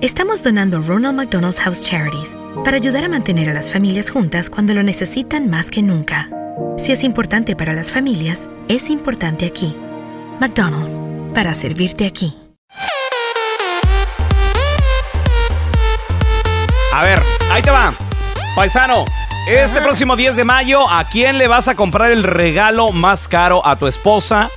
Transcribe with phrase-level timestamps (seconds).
[0.00, 2.34] estamos donando Ronald McDonald's House Charities
[2.64, 6.30] para ayudar a mantener a las familias juntas cuando lo necesitan más que nunca.
[6.78, 9.76] Si es importante para las familias, es importante aquí.
[10.40, 11.02] McDonald's,
[11.34, 12.34] para servirte aquí.
[16.94, 17.20] A ver,
[17.52, 17.94] ahí te va.
[18.56, 19.04] Paisano,
[19.48, 23.64] este próximo 10 de mayo, ¿a quién le vas a comprar el regalo más caro?
[23.66, 24.50] ¿A tu esposa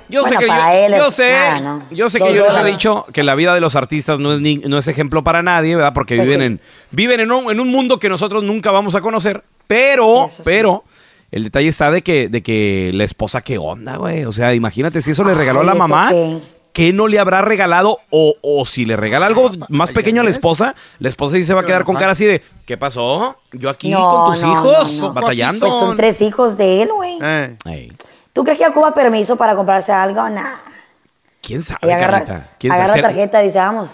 [0.09, 1.83] Yo Bueno, sé que para yo, él yo sé, nada, ¿no?
[1.91, 4.41] yo sé que yo les he dicho que la vida de los artistas no es
[4.43, 5.95] ni- no es ejemplo para nadie, ¿verdad?
[5.95, 6.47] Porque Pues viven sí.
[6.47, 10.43] en viven en un, en un mundo que nosotros nunca vamos a conocer, pero sí.
[10.45, 10.85] pero
[11.31, 15.01] el detalle está de que de que la esposa qué onda, güey, o sea, imagínate
[15.01, 16.11] si eso le regaló a la ¿eso mamá.
[16.73, 17.99] ¿Qué no le habrá regalado?
[18.11, 21.45] O, o si le regala algo más Ay, pequeño a la esposa, la esposa sí
[21.45, 23.37] se va a quedar con cara así de, ¿qué pasó?
[23.53, 25.13] Yo aquí No, con tus no, hijos no, no.
[25.13, 25.67] batallando.
[25.69, 27.19] Pues son tres hijos de él, güey.
[27.23, 27.93] Eh,
[28.33, 30.27] ¿Tú crees que ocupa permiso para comprarse algo?
[30.31, 30.43] Nah.
[31.43, 32.51] ¿Quién sabe, agarra, Carlita?
[32.59, 33.03] ¿Quién agarra sabe?
[33.03, 33.91] tarjeta y dice, vamos.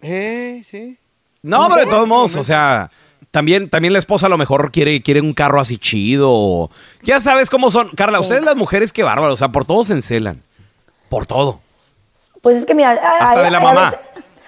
[0.00, 0.96] eh, sí.
[1.42, 2.90] No, pero de todos modos, o sea,
[3.30, 6.30] también, también la esposa a lo mejor quiere, quiere un carro así chido.
[6.32, 6.70] o-
[7.02, 7.90] Ya sabes cómo son.
[7.90, 10.40] Carla, ustedes las mujeres qué bárbaro, o sea, por todo se encelan.
[11.10, 11.60] Por todo.
[12.44, 13.86] Pues es que mira, hay, Hasta de la hay mamá.
[13.86, 14.00] A veces,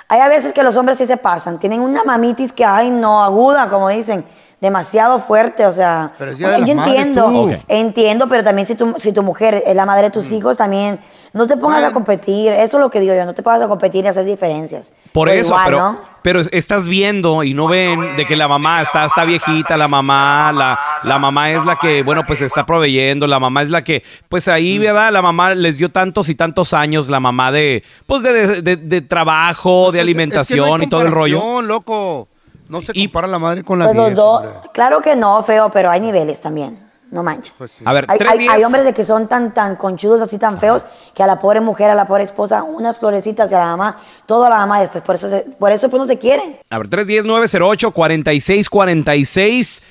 [0.08, 1.58] hay a veces que los hombres sí se pasan.
[1.58, 4.24] Tienen una mamitis que, ay, no, aguda, como dicen.
[4.60, 6.12] Demasiado fuerte, o sea.
[6.18, 9.74] Pero es Día de yo entiendo, entiendo, pero también si tu, si tu mujer es
[9.74, 10.98] la madre de tus hijos, también
[11.36, 12.52] no te pongas a competir.
[12.52, 14.92] Eso es lo que digo yo, no te pongas a competir y hacer diferencias.
[15.12, 15.98] Por Pero eso, igual, pero, ¿no?
[16.22, 20.52] pero estás viendo y no ven de que la mamá está, está viejita, la mamá,
[20.52, 24.02] la, la mamá es la que, bueno, pues está proveyendo, la mamá es la que,
[24.28, 24.50] pues Mm.
[24.50, 25.12] ahí, ¿verdad?
[25.12, 28.76] La mamá les dio tantos y tantos años, la mamá de, pues de, de- de-
[28.76, 31.38] de trabajo, de Es que- es que alimentación no y todo el rollo.
[31.38, 32.28] comparación, loco.
[32.68, 34.42] No se Y- compara la madre con la Pues los dos,
[34.72, 36.76] claro que no, feo, pero hay niveles también.
[37.10, 37.54] No manches.
[37.56, 37.84] Pues sí.
[37.86, 38.54] A ver, Hay, tres hay- días.
[38.54, 40.84] hay hombres de que son tan tan conchudos así tan feos
[41.14, 44.00] que a la pobre mujer, a la pobre esposa, unas florecitas y a la mamá,
[44.26, 46.58] todo a la mamá después por eso se- por eso pues no se quieren.
[46.68, 49.82] A ver, 310-908-4646.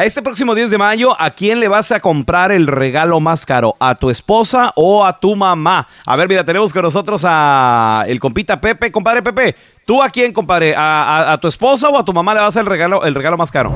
[0.00, 3.44] A este próximo 10 de mayo, ¿a quién le vas a comprar el regalo más
[3.44, 3.74] caro?
[3.80, 5.88] ¿A tu esposa o a tu mamá?
[6.06, 8.92] A ver, mira, tenemos con nosotros a el compita Pepe.
[8.92, 10.72] Compadre Pepe, ¿tú a quién, compadre?
[10.76, 13.12] ¿A, a- a tu esposa o a tu mamá le vas a el regalo, el
[13.16, 13.72] regalo más caro?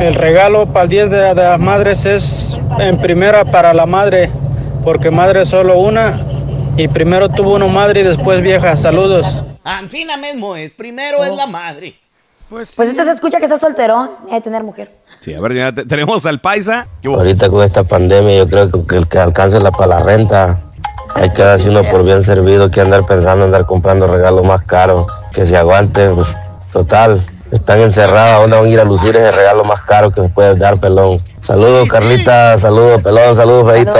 [0.00, 4.30] El regalo para el 10 de, de las madres es en primera para la madre,
[4.84, 6.20] porque madre es solo una
[6.76, 8.76] y primero tuvo una madre y después vieja.
[8.76, 9.42] Saludos.
[9.64, 11.96] Anfina mismo es, primero es la madre.
[12.48, 12.96] Pues, Pues sí.
[12.96, 14.92] este se escucha que está solterón, hay que tener mujer.
[15.20, 16.86] Sí, a ver, te- tenemos al paisa.
[17.04, 20.60] Ahorita con esta pandemia yo creo que el que alcance la para la renta
[21.14, 24.62] hay que darse uno por bien servido que andar pensando en andar comprando regalos más
[24.62, 26.36] caros, que se aguante, pues
[26.72, 27.20] total,
[27.50, 30.58] están encerrados, ¿dónde van a ir a lucir ese regalo más caro que me puedes
[30.58, 31.18] dar, pelón?
[31.40, 33.92] Saludos Carlita, saludos pelón, saludos Feito.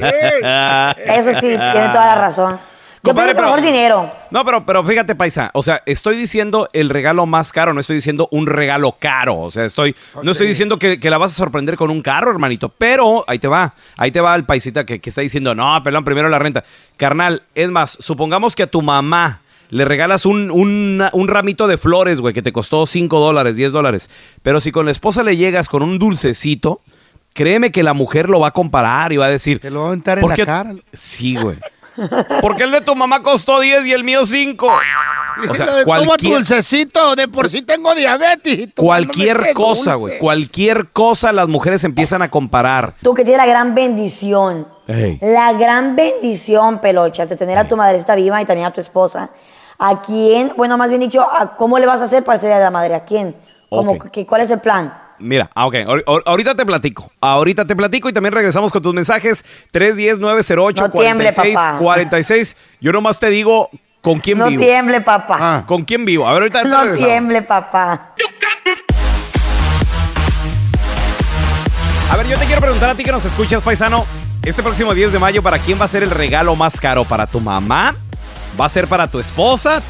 [0.00, 2.58] Eh, Eso sí, tiene toda la razón.
[3.06, 4.10] Compadre, que mejor dinero.
[4.30, 5.50] No, pero, pero fíjate, paisa.
[5.54, 9.38] O sea, estoy diciendo el regalo más caro, no estoy diciendo un regalo caro.
[9.38, 12.30] O sea, estoy, no estoy diciendo que, que la vas a sorprender con un carro,
[12.30, 12.68] hermanito.
[12.68, 16.04] Pero ahí te va, ahí te va el paisita que, que está diciendo, no, pelón,
[16.04, 16.64] primero la renta.
[16.96, 21.78] Carnal, es más, supongamos que a tu mamá le regalas un, un, un ramito de
[21.78, 24.10] flores, güey, que te costó 5 dólares, 10 dólares.
[24.42, 26.80] Pero si con la esposa le llegas con un dulcecito,
[27.32, 29.60] créeme que la mujer lo va a comparar y va a decir.
[29.60, 30.74] Te lo va a aventar en ¿por la cara.
[30.92, 31.56] Sí, güey.
[32.40, 34.66] ¿Por qué el de tu mamá costó 10 y el mío 5?
[35.48, 38.68] O sea, cualquier, dulcecito, de por sí tengo diabetes.
[38.76, 40.18] cualquier cosa, güey.
[40.18, 42.94] Cualquier cosa las mujeres empiezan a comparar.
[43.02, 44.68] Tú que tienes la gran bendición.
[44.86, 45.18] Ey.
[45.20, 49.30] La gran bendición, Pelocha, de tener a tu madrecita viva y también a tu esposa.
[49.78, 50.52] ¿A quién?
[50.56, 52.94] Bueno, más bien dicho, ¿a ¿cómo le vas a hacer para día de la madre?
[52.94, 53.36] ¿A quién?
[53.68, 54.10] ¿Cómo, Ok.
[54.10, 54.96] que- ¿Cuál es el plan?
[55.18, 57.10] Mira, ah, ok, ahor- ahor- ahorita te platico.
[57.20, 59.44] Ahorita te platico y también regresamos con tus mensajes.
[59.72, 60.76] 310-908-4646.
[60.78, 61.78] No tiemble, papá.
[61.78, 62.56] 46.
[62.80, 63.70] Yo nomás te digo
[64.02, 64.62] con quién No vivo.
[64.62, 65.38] tiemble, papá.
[65.40, 65.64] Ah.
[65.66, 66.26] ¿Con quién vivo?
[66.28, 67.08] A ver, ahorita te No regresamos.
[67.08, 68.12] tiemble, papá.
[72.10, 74.04] A ver, yo te quiero preguntar a ti que nos escuchas, paisano.
[74.44, 77.04] Este próximo 10 de mayo, ¿para quién va a ser el regalo más caro?
[77.04, 77.94] ¿Para tu mamá?
[78.58, 79.82] ¿Va a ser para tu esposa?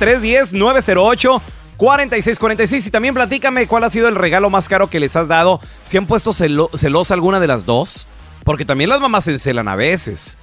[1.78, 2.86] 310-908-4646.
[2.86, 5.60] Y también platícame cuál ha sido el regalo más caro que les has dado.
[5.82, 8.06] ¿Si han puesto celo- celosa alguna de las dos?
[8.44, 10.38] Porque también las mamás se encelan a veces.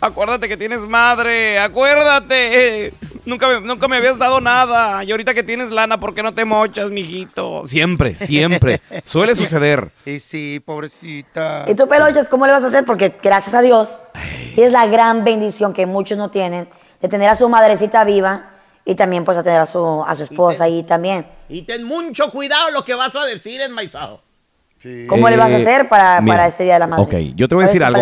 [0.00, 2.92] Acuérdate que tienes madre, acuérdate.
[3.24, 5.04] Nunca me, nunca me habías dado nada.
[5.04, 7.64] Y ahorita que tienes lana, ¿por qué no te mochas, mijito?
[7.66, 8.80] Siempre, siempre.
[9.04, 9.90] Suele suceder.
[10.04, 11.64] Y sí, pobrecita.
[11.68, 12.84] ¿Y tú, Pelochas, cómo le vas a hacer?
[12.84, 14.00] Porque gracias a Dios
[14.54, 16.68] tienes la gran bendición que muchos no tienen
[17.00, 18.50] de tener a su madrecita viva
[18.86, 21.26] y también pues a tener a su, a su esposa ahí también.
[21.48, 24.22] Y ten mucho cuidado lo que vas a decir, enmaizado.
[24.82, 25.06] Sí.
[25.08, 27.02] ¿Cómo le vas a Eh, hacer para, mira, para este Día de la Madre?
[27.02, 28.00] Ok, yo te voy a ¿Cuál decir algo.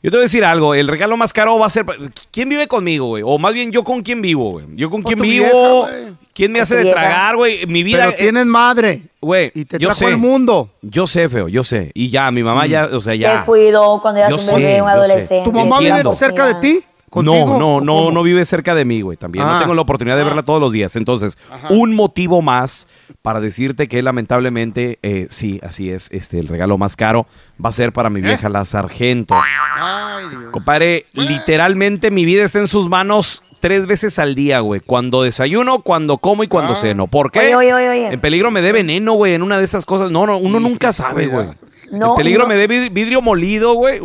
[0.00, 0.74] Yo te voy a decir algo.
[0.74, 1.84] El regalo más caro va a ser.
[2.30, 3.24] ¿Quién vive conmigo, güey?
[3.26, 4.66] O más bien, ¿yo con quién vivo, güey?
[4.76, 5.86] ¿Yo con Con quién vivo?
[5.86, 6.12] vieja.
[6.32, 7.00] ¿Quién me hace de vieja.
[7.00, 7.66] tragar, güey?
[7.66, 8.04] Mi vida.
[8.06, 9.02] Pero tienes madre.
[9.20, 10.06] Güey, Y te yo trajo sé.
[10.06, 10.70] al mundo.
[10.82, 11.90] Yo sé, feo, yo sé.
[11.94, 13.40] Y ya, mi mamá ya, o sea, ya.
[13.40, 15.50] Te cuidó cuando eras Yo un sé, bebé, un adolescente.
[15.50, 16.80] ¿Tu mamá vive cerca de ti?
[17.08, 17.46] ¿Contigo?
[17.46, 19.16] No, no, ¿O no, no vive cerca de mí, güey.
[19.16, 19.58] También no Ah.
[19.60, 20.94] tengo la oportunidad de verla todos los días.
[20.96, 21.38] Entonces,
[21.70, 22.86] un motivo más
[23.22, 27.26] para decirte que lamentablemente, eh, sí, así es, este, el regalo más caro
[27.64, 29.34] va a ser para mi vieja la sargento.
[29.34, 30.44] Ay, Dios.
[30.52, 34.80] Compadre, literalmente mi vida está en sus manos tres veces al día, güey.
[34.80, 36.76] Cuando desayuno, cuando como y cuando Ah.
[36.76, 37.06] ceno.
[37.06, 37.40] ¿Por qué?
[37.40, 38.06] Oye, oye, oye, oye.
[38.12, 40.10] En peligro me dé veneno, güey, en una de esas cosas.
[40.10, 41.46] No, no, uno Sí, nunca sabe, güey.
[41.90, 44.00] No, en peligro me dé vid- vidrio molido, güey.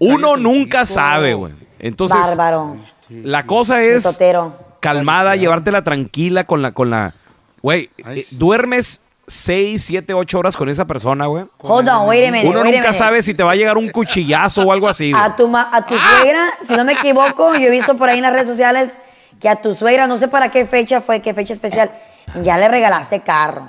[0.00, 1.52] Uno nunca sabe, güey.
[1.86, 2.76] Entonces, Bárbaro.
[3.10, 4.04] la cosa es
[4.80, 7.12] calmada, llevártela tranquila con la, con la,
[7.62, 11.44] güey, eh, duermes seis, siete, ocho horas con esa persona, güey.
[11.58, 12.98] Hold on, wait a minute, Uno wait a nunca minute.
[12.98, 15.12] sabe si te va a llegar un cuchillazo o algo así.
[15.12, 15.22] güey.
[15.22, 18.16] A tu, ma- a tu suegra, si no me equivoco, yo he visto por ahí
[18.16, 18.90] en las redes sociales
[19.40, 21.90] que a tu suegra, no sé para qué fecha fue, qué fecha especial,
[22.42, 23.68] ya le regalaste carro.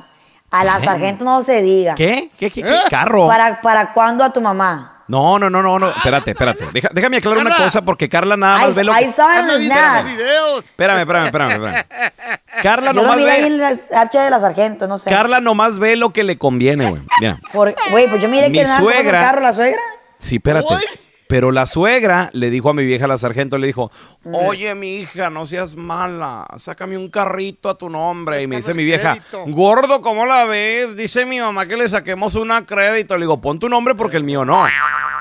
[0.51, 1.95] A la sargento no se diga.
[1.95, 2.29] ¿Qué?
[2.39, 2.69] ¿Qué, qué, qué?
[2.69, 2.79] ¿Eh?
[2.89, 3.27] carro?
[3.27, 4.94] ¿Para, ¿Para cuándo a tu mamá?
[5.07, 5.89] No, no, no, no, no.
[5.91, 6.65] Espérate, espérate.
[6.73, 9.43] Deja- déjame aclarar una cosa porque Carla nada más I, ve lo I que...
[9.43, 10.65] los videos.
[10.65, 11.85] Espérame, espérame, espérame, espérame.
[12.63, 13.57] Carla Yo lo nomás miré ahí en ve...
[13.57, 15.09] la Snapchat de la sargento, no sé.
[15.09, 17.01] Carla nomás ve lo que le conviene, güey.
[17.19, 17.39] Mira.
[17.53, 19.79] Güey, pues yo miré Mi que suegra- el carro la suegra.
[20.17, 20.73] Sí, espérate.
[20.73, 20.81] Uy.
[21.27, 23.91] Pero la suegra le dijo a mi vieja, la sargento, le dijo,
[24.31, 28.43] oye, mi hija, no seas mala, sácame un carrito a tu nombre.
[28.43, 29.43] Y me dice mi vieja, crédito.
[29.47, 30.95] gordo, ¿cómo la ves?
[30.95, 33.17] Dice mi mamá que le saquemos una crédito.
[33.17, 34.65] Le digo, pon tu nombre porque el mío no.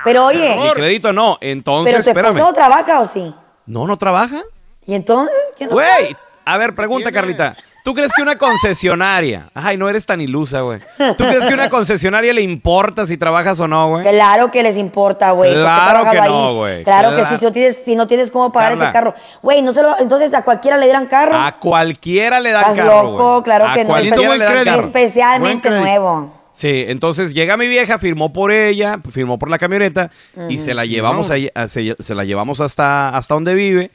[0.05, 1.39] Pero oye, Mi crédito no.
[1.41, 2.37] Entonces, ¿pero espérame.
[2.37, 3.35] esposo trabaja o sí?
[3.67, 4.43] No, no trabaja.
[4.85, 5.35] ¿Y entonces?
[5.57, 6.15] ¿Qué no Güey,
[6.45, 7.15] a ver, pregunta, tiene?
[7.15, 7.57] Carlita.
[7.85, 10.81] ¿Tú crees que una concesionaria, ay, no eres tan ilusa, güey.
[11.19, 14.03] ¿Tú crees que una concesionaria le importa si trabajas o no, güey?
[14.05, 15.51] Claro que les importa, güey.
[15.51, 16.31] ¿Por qué Claro que ahí?
[16.33, 16.83] no, güey.
[16.83, 17.39] Claro que Claro.
[17.39, 18.85] si no tienes, si no tienes cómo pagar Carla.
[18.87, 19.15] ese carro.
[19.43, 21.37] Güey, no se lo, entonces a cualquiera le dieran carro.
[21.37, 23.43] A cualquiera le dan Estás carro, loco, güey.
[23.45, 23.89] claro A que no.
[23.91, 24.71] cualquiera Buen le dan crédito.
[24.77, 24.87] carro.
[24.87, 25.85] Especialmente crédito.
[25.87, 26.41] nuevo.
[26.53, 30.11] Sí, entonces llega mi vieja, firmó por ella, firmó por la camioneta
[30.49, 33.91] y se la llevamos ahí- a- se, se la llevamos hasta, hasta donde vive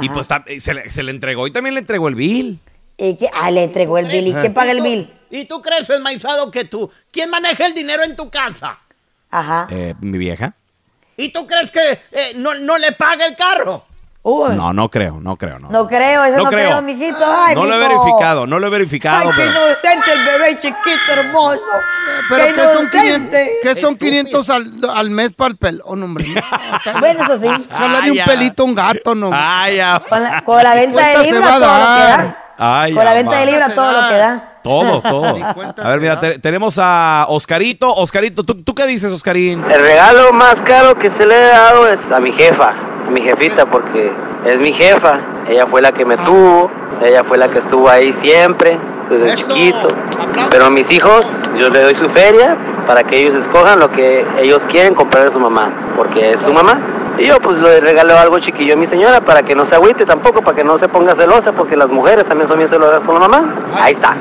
[0.00, 2.58] y pues ta- se le, se le entregó y también le entregó el bill.
[2.96, 3.28] ¿Y qué?
[3.32, 4.28] Ah, le entregó el bill.
[4.28, 5.12] ¿Y quién paga el bill?
[5.30, 6.90] ¿Y tú crees, enmaizado, que tú?
[7.10, 8.78] ¿Quién maneja el dinero en tu casa?
[9.30, 9.66] Ajá.
[9.70, 10.54] Eh, mi vieja.
[11.16, 13.84] ¿Y tú crees que eh, no, no le paga el carro?
[14.26, 15.86] Uy, no, No, no creo, no creo, no.
[15.86, 16.68] creo, eso No no, creo.
[16.68, 17.18] creo, mijito.
[17.20, 17.88] Ay, no lo he mijo.
[18.04, 19.28] verificado, no lo he verificado.
[19.30, 21.60] Ay, qué pero- inocente el bebé chiquito, hermoso.
[22.30, 23.52] Pero Qué que son, inocente.
[23.60, 26.26] 500, que son 500 al, al mes para el pelón, hombre.
[26.28, 26.40] No,
[27.00, 27.66] Bueno, eso sí.
[27.70, 29.30] Ojalá de un pelito a un gato, no.
[29.32, 30.02] Ay, ya.
[30.08, 31.60] Con la, con la venta de a todo lo que dar.
[31.60, 32.38] da.
[32.56, 34.42] Ay, Con la venta de libra todo lo que da.
[34.62, 35.24] Todo, todo.
[35.82, 37.92] A ver, mira, te- tenemos a Oscarito.
[37.92, 39.62] Oscarito, ¿tú, tú qué dices, Oscarín?
[39.70, 42.72] El regalo más caro que se le he dado es a mi jefa.
[43.10, 44.12] mi jefita porque
[44.46, 45.18] es mi jefa.
[45.48, 46.70] Ella fue la que me tuvo,
[47.04, 48.78] ella fue la que estuvo ahí siempre,
[49.10, 49.88] desde chiquito.
[50.50, 51.26] Pero a mis hijos,
[51.58, 52.56] yo le doy su feria
[52.86, 56.52] para que ellos escojan lo que ellos quieren comprar a su mamá, porque es su
[56.52, 56.78] mamá.
[57.18, 60.04] Y yo pues le regalo algo chiquillo a mi señora para que no se agüite
[60.04, 63.14] tampoco, para que no se ponga celosa, porque las mujeres también son bien celosas con
[63.14, 63.54] la mamá.
[63.74, 64.16] Ahí está.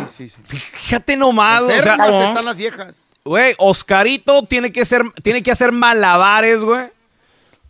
[0.45, 2.87] Fíjate nomás, o sea, Enfermas están las viejas.
[3.25, 6.87] güey, Oscarito tiene que ser, tiene que hacer malabares, güey,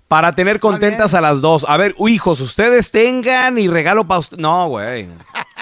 [0.10, 1.66] para tener contentas a las dos.
[1.70, 4.38] A ver, hijos, ustedes tengan y regalo para usted.
[4.38, 5.08] No, güey.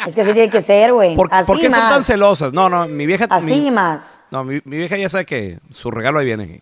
[0.08, 1.16] Es que así tiene que ser, güey.
[1.16, 1.90] ¿Por, Así por qué son más.
[1.90, 2.52] tan celosas?
[2.52, 3.28] No, no, mi vieja.
[3.30, 4.18] Así mi- más.
[4.32, 6.62] No, mi, mi vieja ya sabe que su regalo ahí viene.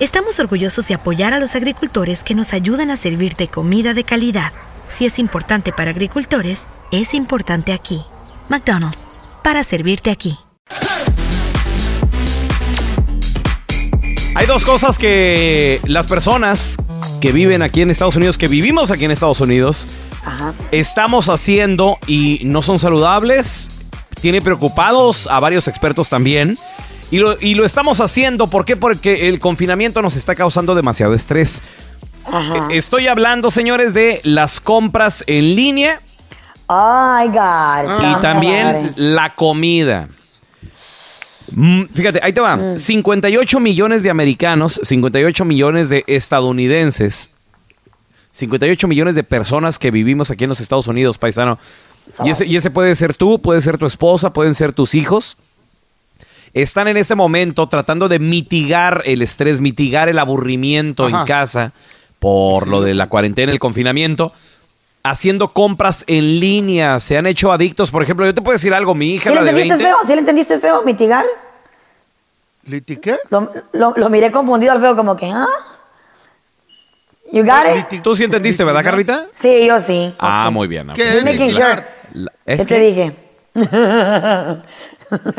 [0.00, 4.52] estamos orgullosos de apoyar a los agricultores que nos ayudan a servirte comida de calidad.
[4.88, 8.02] Si es importante para agricultores, es importante aquí.
[8.48, 9.00] McDonald's,
[9.42, 10.38] para servirte aquí.
[14.34, 16.76] Hay dos cosas que las personas
[17.22, 19.88] que viven aquí en Estados Unidos, que vivimos aquí en Estados Unidos,
[20.72, 23.70] estamos haciendo y no son saludables.
[24.20, 26.58] Tiene preocupados a varios expertos también.
[27.10, 28.76] Y lo, y lo estamos haciendo, ¿por qué?
[28.76, 31.62] Porque el confinamiento nos está causando demasiado estrés.
[32.32, 36.02] Eh, Estoy hablando, señores, de las compras en línea
[36.66, 38.00] Ay, God.
[38.18, 40.08] y también la comida.
[41.52, 42.58] Mm, Fíjate, ahí te va.
[42.78, 47.30] 58 millones de americanos, 58 millones de estadounidenses,
[48.32, 51.58] 58 millones de personas que vivimos aquí en los Estados Unidos, paisano.
[52.24, 55.38] Y ese, y ese puede ser tú, puede ser tu esposa, pueden ser tus hijos.
[56.56, 61.72] Están en ese momento tratando de mitigar el estrés, mitigar el aburrimiento en casa
[62.18, 64.32] por lo de la cuarentena, el confinamiento.
[65.02, 67.90] Haciendo compras en línea, se han hecho adictos.
[67.90, 69.84] Por ejemplo, yo te puedo decir algo, mi hija, ¿Sí la le de entendiste 20.
[69.84, 70.06] feo?
[70.06, 70.82] ¿Sí le entendiste feo?
[70.82, 71.26] ¿Mitigar?
[72.64, 73.16] ¿Litiqué?
[73.30, 75.46] Lo, lo- lo miré confundido al feo, como que, ¿ah?
[77.32, 78.00] ¿You got it?
[78.02, 79.26] Tú sí entendiste, ¿verdad, Carlita?
[79.34, 80.14] Sí, yo sí.
[80.18, 80.88] Ah, muy bien.
[80.94, 81.18] ¿Qué es ¿Qué
[82.46, 83.12] es te que- dije?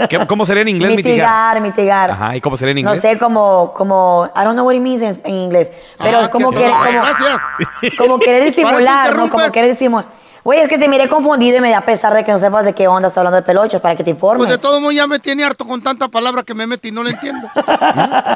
[0.09, 1.59] ¿qué- ¿Cómo sería en inglés mitigar?
[1.59, 2.11] mitigar, mitigar.
[2.11, 3.01] Ajá, ¿y cómo sería en No inglés?
[3.01, 6.29] sé, como, como, I don't know what it means en, en inglés, pero Ah, es
[6.29, 7.97] como qué que, bueno, como, Gracias.
[7.97, 9.29] como querer disimular, ¿no?
[9.29, 10.05] Como querer disimular.
[10.47, 12.71] Güey, es que te miré confundido y me da pesar de que no sepas de
[12.71, 14.47] qué onda está hablando de pelochas para que te informes.
[14.47, 16.91] Pues de todo modo ya me tiene harto con tanta palabra que me metí y
[16.93, 17.49] no le entiendo.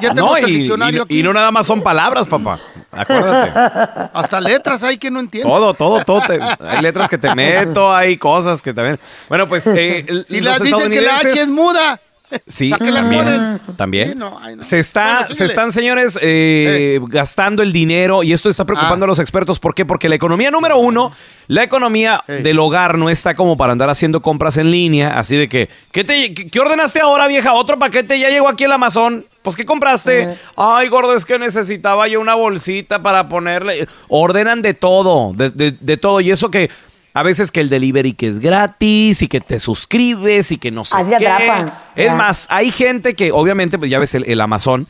[0.01, 1.19] Ya tengo No, el y, diccionario y- aquí.
[1.19, 2.59] y no nada más son palabras, papá.
[2.91, 3.51] Acuérdate.
[4.13, 5.47] Hasta letras hay que no entiendo.
[5.47, 6.19] Todo, todo, todo.
[6.27, 8.99] te- hay letras que te meto, hay cosas que también.
[9.29, 11.97] Bueno, pues eh, Si los le dicen que la H es muda.
[12.47, 13.61] Sí, ¿Para qué la también.
[13.77, 14.09] también.
[14.11, 14.63] Sí, no, ay, no.
[14.63, 19.07] Se está, Bueno, se están, señores, eh, gastando el dinero y esto está preocupando Ah.
[19.07, 19.59] a los expertos.
[19.59, 19.85] ¿Por qué?
[19.85, 21.11] Porque la economía número uno,
[21.47, 25.17] la economía del hogar no está como para andar haciendo compras en línea.
[25.19, 27.53] Así de que, ¿qué, te, qué, ordenaste ahora, vieja?
[27.53, 29.25] Otro paquete ya llegó aquí el Amazon.
[29.43, 30.37] Pues, ¿qué compraste?
[30.55, 33.87] Ay, gordo, es que necesitaba yo una bolsita para ponerle.
[34.07, 36.21] Ordenan de todo, de, de- de todo.
[36.21, 36.69] Y eso que
[37.13, 40.85] a veces que el delivery que es gratis y que te suscribes y que no
[40.85, 41.27] sé Así qué.
[41.27, 41.73] atrapan.
[41.95, 42.15] Es Ya.
[42.15, 44.87] más, hay gente que, obviamente, pues ya ves el, el Amazon,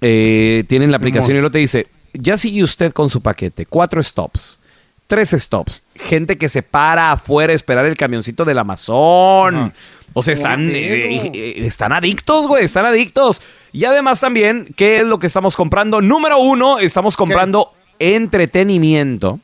[0.00, 4.02] eh, tienen la aplicación y lo te dice, ya sigue usted con su paquete, cuatro
[4.02, 4.58] stops,
[5.06, 9.72] tres stops, gente que se para afuera a esperar el camioncito del Amazon.
[10.14, 13.40] O sea, están, eh, eh, están adictos, güey, están adictos.
[13.72, 16.02] Y además también, ¿qué es lo que estamos comprando?
[16.02, 19.40] Número uno, estamos comprando entretenimiento.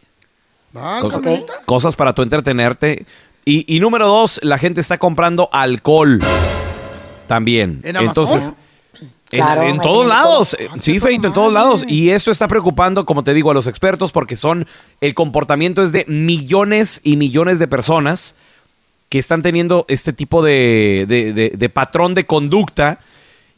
[1.00, 1.20] Cosa-.
[1.66, 3.06] Cosas para tú entretenerte.
[3.44, 6.20] Y, y número dos, la gente está comprando alcohol
[7.26, 7.80] también.
[7.84, 7.96] ¿En?
[7.96, 8.52] Entonces,
[9.30, 10.56] en, Claro, en todos lados.
[10.58, 10.68] todo.
[10.72, 11.84] Ah, Sí, Feito, en todos lados.
[11.87, 14.66] Y esto está preocupando, como te digo, a los expertos porque son,
[15.00, 18.37] el comportamiento es de millones y millones de personas
[19.08, 23.00] que están teniendo este tipo de, de- de- de patrón de conducta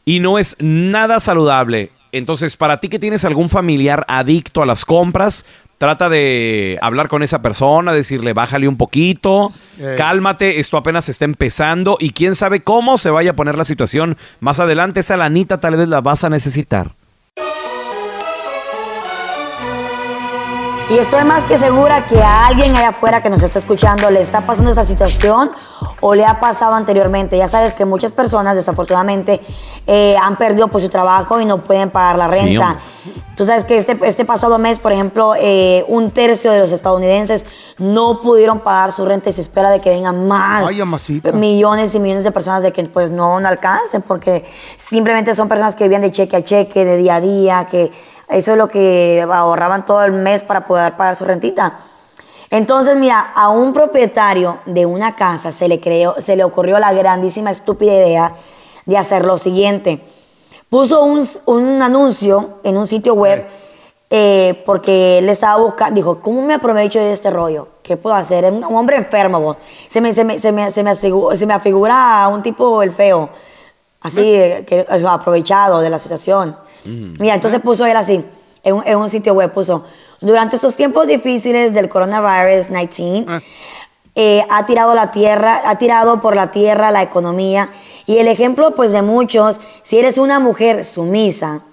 [0.05, 1.91] y no es nada saludable.
[2.13, 5.45] Entonces, para ti que tienes algún familiar adicto a las compras,
[5.81, 9.51] trata de hablar con esa persona, decirle, bájale un poquito,
[9.97, 14.15] cálmate, esto apenas está empezando y quién sabe cómo se vaya a poner la situación
[14.41, 14.99] más adelante.
[14.99, 16.91] Esa lanita tal vez la vas a necesitar.
[20.91, 24.21] Y estoy más que segura que a alguien allá afuera que nos está escuchando le
[24.21, 25.49] está pasando esta situación
[26.01, 27.37] o le ha pasado anteriormente.
[27.37, 29.39] Ya sabes que muchas personas desafortunadamente
[29.87, 32.65] eh, han perdido pues, su trabajo y no pueden pagar la Sí, renta.
[32.71, 32.83] hombre.
[33.35, 37.45] Tú sabes que este, este pasado mes, por ejemplo, eh, un tercio de los estadounidenses
[37.79, 40.81] no pudieron pagar su renta y se espera de que vengan más Ay,
[41.33, 44.45] millones y millones de personas de que pues no, no alcancen porque
[44.77, 47.91] simplemente son personas que vivían de cheque a cheque, de día a día, que
[48.29, 51.77] eso es lo que ahorraban todo el mes para poder pagar su rentita.
[52.51, 56.91] Entonces, mira, a un propietario de una casa se le, creó, se le ocurrió la
[56.93, 58.35] grandísima estúpida idea
[58.85, 60.03] de hacer lo siguiente.
[60.69, 63.47] Puso un, un anuncio en un sitio web
[64.09, 67.69] eh, porque él estaba buscando, dijo, ¿cómo me aprovecho de este rollo?
[67.81, 68.43] ¿Qué puedo hacer?
[68.43, 69.57] Es un, un hombre enfermo, vos.
[69.87, 72.83] Se me, se me, se me, se me, asigu- se me afigura a un tipo
[72.83, 73.29] el feo,
[74.01, 76.57] así, eh, que, aprovechado de la situación.
[76.83, 78.25] Mira, entonces puso él así,
[78.63, 79.85] en un, en un sitio web, puso,
[80.21, 83.43] durante estos tiempos difíciles del coronavirus 19,
[84.13, 87.69] eh, ha tirado la tierra, ha tirado por la tierra la economía
[88.05, 91.63] y el ejemplo pues de muchos, si eres una mujer sumisa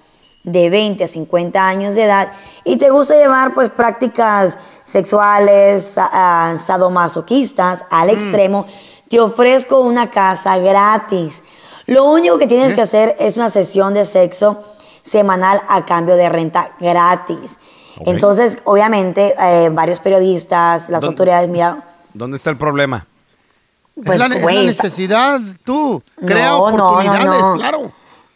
[0.44, 2.32] de 20 a 50 años de edad
[2.64, 8.66] y te gusta llevar pues prácticas sexuales ah, sadomasoquistas al extremo,
[9.10, 11.42] te ofrezco una casa gratis.
[11.86, 14.62] Lo único que tienes que hacer es una sesión de sexo
[15.02, 17.58] semanal a cambio de renta gratis.
[18.06, 21.84] Entonces, obviamente, eh, varios periodistas, las ¿Dónde- autoridades, mira,
[22.14, 23.06] ¿Dónde está el problema?
[23.94, 26.02] pues, es, la, es la güey, necesidad, tú.
[26.24, 27.54] Crea No, no, no, oportunidades, no.
[27.56, 27.92] claro.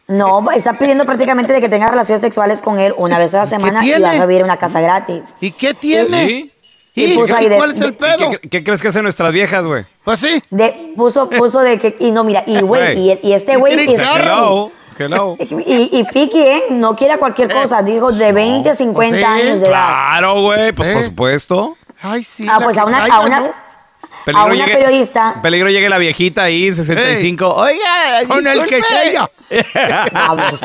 [0.08, 3.44] No, está pidiendo prácticamente de que tengas relaciones sexuales con él una vez a la
[3.44, 5.22] ¿Qué semana y vas a vivir en una casa gratis.
[5.40, 6.26] ¿Y qué tiene?
[6.26, 6.52] ¿Sí?
[6.94, 8.30] ¿Y, Y puso ahí de- cuál es el de- ¿Y pedo?
[8.32, 9.86] ¿Qué, qué crees que hacen nuestras viejas, güey?
[10.04, 10.42] Pues sí.
[10.50, 13.92] De, puso, puso de que, y no, mira, y güey, y, y este güey, Tiene
[13.92, 14.02] y, que-
[14.98, 16.62] Hello, y, y Piqui, ¿eh?
[16.70, 17.54] No quiere cualquier Eh.
[17.54, 19.70] cosa, dijo de 20 a 50 sí, años de edad.
[19.70, 21.06] Claro, güey, pues por ¿Eh?
[21.06, 21.76] supuesto.
[22.02, 22.46] Ay, sí.
[22.50, 23.52] Ah, pues a una, caiga, a una,
[24.26, 24.38] ¿no?
[24.38, 25.34] a una periodista.
[25.42, 27.54] Peligro llegue la viejita ahí, 65.
[27.54, 29.28] Oiga, Con el que sea.
[30.12, 30.60] Babosos.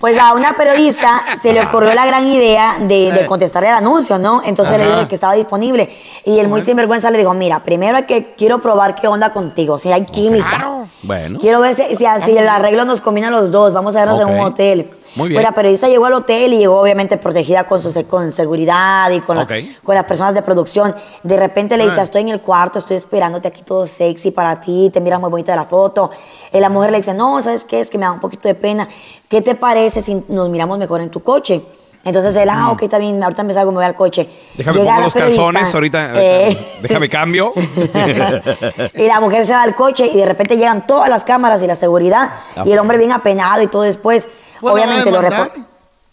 [0.00, 4.18] Pues a una periodista se le ocurrió la gran idea de, de contestar el anuncio,
[4.18, 4.42] ¿no?
[4.44, 4.96] Entonces le Ajá.
[4.96, 5.96] dijo que estaba disponible.
[6.24, 9.78] Y el muy sinvergüenza le dijo, mira, primero hay que quiero probar qué onda contigo,
[9.78, 10.48] si hay química.
[10.48, 10.88] Claro.
[11.02, 11.38] Bueno.
[11.38, 13.72] Quiero ver si, si, si el arreglo nos combina a los dos.
[13.72, 14.90] Vamos a vernos en un hotel.
[15.16, 15.40] Muy bien.
[15.40, 19.20] Pues la periodista llegó al hotel y llegó obviamente protegida con, su, con seguridad y
[19.20, 19.52] con, la- Ok.
[19.82, 20.94] con las personas de producción.
[21.22, 22.04] De repente le dice, Ah.
[22.04, 25.54] estoy en el cuarto, estoy esperándote aquí todo sexy para ti, te miras muy bonita
[25.56, 26.10] la foto.
[26.52, 27.80] Y la mujer le dice, no, ¿sabes qué?
[27.80, 28.88] Es que me da un poquito de pena.
[29.28, 31.62] ¿Qué te parece si nos miramos mejor en tu coche?
[32.06, 34.24] Entonces él, ah, ok, está bien, ahorita me salgo, me voy al coche.
[34.24, 34.58] Mm.
[34.58, 36.10] Déjame Llega pongo los calzones ahorita.
[36.22, 37.52] eh, Déjame cambio.
[38.94, 41.66] y la mujer se va al coche y de repente llegan todas las cámaras y
[41.66, 42.30] la seguridad
[42.64, 44.28] y el hombre bien apenado y todo después.
[44.72, 45.54] Pues obviamente lo reporta.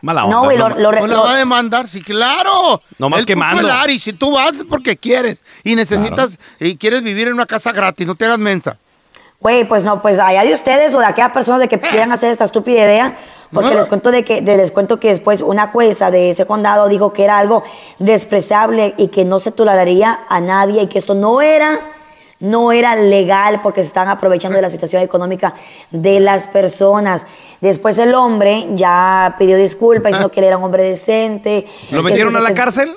[0.03, 0.39] Mala No, onda.
[0.45, 2.81] güey, lo, no- lo, lo- va a demandar, sí, claro.
[2.97, 3.61] No más quemando.
[3.61, 7.45] el Ari, si tú vas es porque quieres y necesitas y quieres vivir en una
[7.45, 8.77] casa gratis, no te hagas mensa.
[9.39, 12.31] Güey, pues no, pues allá de ustedes o de aquellas personas de que quieran hacer
[12.31, 13.17] esta estúpida idea,
[13.51, 13.77] porque No.
[13.79, 17.13] les cuento de que de- les cuento que después una jueza de ese condado dijo
[17.13, 17.63] que era algo
[17.99, 21.79] despreciable y que no se toleraría a nadie y que esto no era
[22.41, 25.53] no era legal porque se estaban aprovechando de la situación económica
[25.91, 27.25] de las personas.
[27.61, 31.67] Después el hombre ya pidió disculpas diciendo que él era un hombre decente.
[31.91, 32.91] ¿Lo metieron a la cárcel?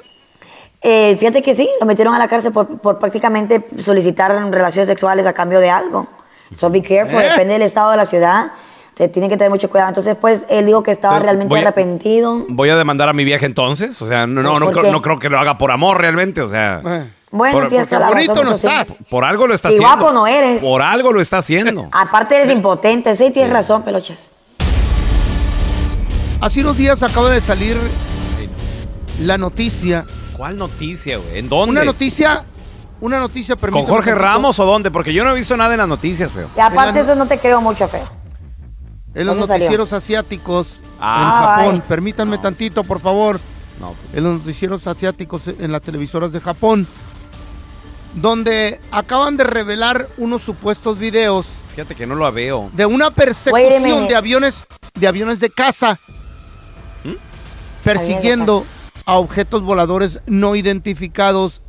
[0.82, 5.26] Eh, fíjate que sí, lo metieron a la cárcel por, por prácticamente solicitar relaciones sexuales
[5.26, 6.06] a cambio de algo.
[6.56, 7.28] So be careful, ¿Eh?
[7.30, 8.52] depende del estado de la ciudad.
[8.94, 9.88] Te tienen que tener mucho cuidado.
[9.88, 12.44] Entonces, pues, él dijo que estaba Entonces, realmente voy a- arrepentido.
[12.48, 14.00] Voy a demandar a mi vieja entonces.
[14.02, 16.40] O sea, no, no, no, no creo que lo haga por amor realmente.
[16.42, 17.04] O sea, Eh,
[17.36, 18.98] Bueno, por- tienes porque toda la bonito razón, no estás.
[19.10, 19.88] por algo lo está Y haciendo.
[19.96, 20.62] guapo no eres.
[20.62, 21.88] Por algo lo está haciendo.
[21.92, 24.30] Aparte eres impotente, sí, tienes razón, pelochas.
[26.40, 27.76] Hace unos días acaba de salir
[29.20, 30.04] la noticia,
[30.36, 31.38] ¿Cuál noticia, güey?
[31.38, 31.70] ¿En dónde?
[31.72, 32.44] una noticia,
[33.00, 34.14] una noticia ¿Con Jorge.
[34.14, 34.90] Ramos o dónde?
[34.90, 36.48] Porque yo no he visto nada en las noticias, feo.
[36.56, 38.04] Y aparte eso no te creo mucho, feo.
[39.14, 40.66] En los noticieros asiáticos
[41.00, 41.74] Ah, en Japón.
[41.76, 41.82] ay.
[41.88, 43.38] Permítanme tantito, por favor.
[43.80, 46.86] No, pues, en los noticieros asiáticos en las televisoras de Japón,
[48.14, 52.70] donde acaban de revelar unos supuestos videos fíjate que no lo veo.
[52.72, 55.98] de una persecución de aviones de aviones de caza
[57.02, 57.14] ¿Mm?
[57.82, 58.64] persiguiendo
[59.06, 61.60] a objetos voladores no identificados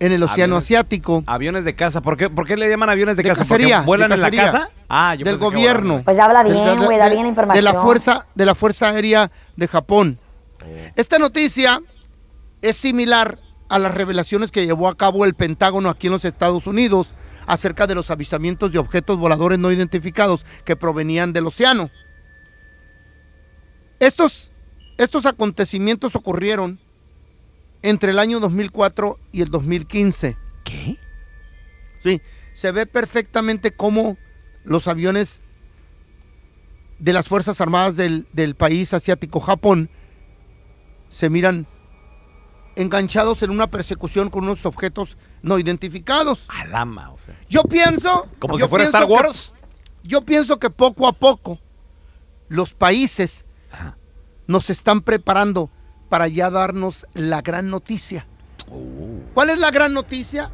[0.00, 0.64] en el océano Aviones.
[0.64, 2.02] asiático Aviones de casa.
[2.02, 3.44] ¿Por qué, por qué le llaman aviones de, De casa?
[3.44, 4.44] cacería, ¿Porque vuelan de en la cacería.
[4.52, 4.70] casa?
[4.88, 6.02] Ah, yo del que gobierno.
[6.04, 7.64] Pues habla bien, güey, da de- bien de información.
[7.64, 10.18] la fuerza de la fuerza aérea de Japón.
[10.96, 11.80] Esta noticia
[12.60, 13.38] es similar
[13.68, 17.08] a las revelaciones que llevó a cabo el Pentágono aquí en los Estados Unidos
[17.46, 21.90] acerca de los avistamientos de objetos voladores no identificados que provenían del océano.
[24.00, 24.50] Estos,
[24.98, 26.78] estos acontecimientos ocurrieron
[27.82, 30.36] entre el año 2004 y el 2015.
[30.64, 30.98] ¿Qué?
[31.98, 32.20] Sí,
[32.52, 34.16] se ve perfectamente cómo
[34.64, 35.42] los aviones
[36.98, 39.90] de las Fuerzas Armadas del, del país asiático Japón
[41.10, 41.66] se miran
[42.76, 46.44] enganchados en una persecución con unos objetos no identificados.
[46.48, 47.34] Alama, o sea.
[47.48, 48.26] Yo pienso...
[48.38, 49.54] Como yo si fuera Star que- Wars.
[50.02, 51.58] yo pienso que poco a poco
[52.48, 53.96] los países Ajá.
[54.46, 55.70] nos están preparando
[56.08, 58.26] para ya darnos la gran noticia.
[58.70, 59.20] Oh.
[59.34, 60.50] ¿Cuál es la gran noticia?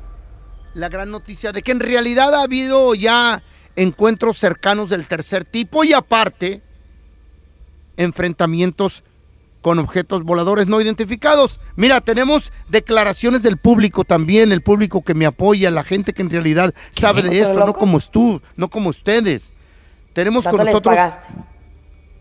[0.75, 3.43] La gran noticia de que en realidad ha habido ya
[3.77, 6.63] encuentros cercanos del tercer tipo y aparte
[7.97, 9.03] enfrentamientos
[9.63, 11.61] con objetos voladores no identificados.
[11.77, 16.31] Mira, tenemos declaraciones del público también, el público que me apoya, la gente que en
[16.31, 19.51] realidad sabe de ¿Pero esto, no como tú, no como ustedes.
[20.13, 21.41] Tenemos con ¿Cuánto les nosotros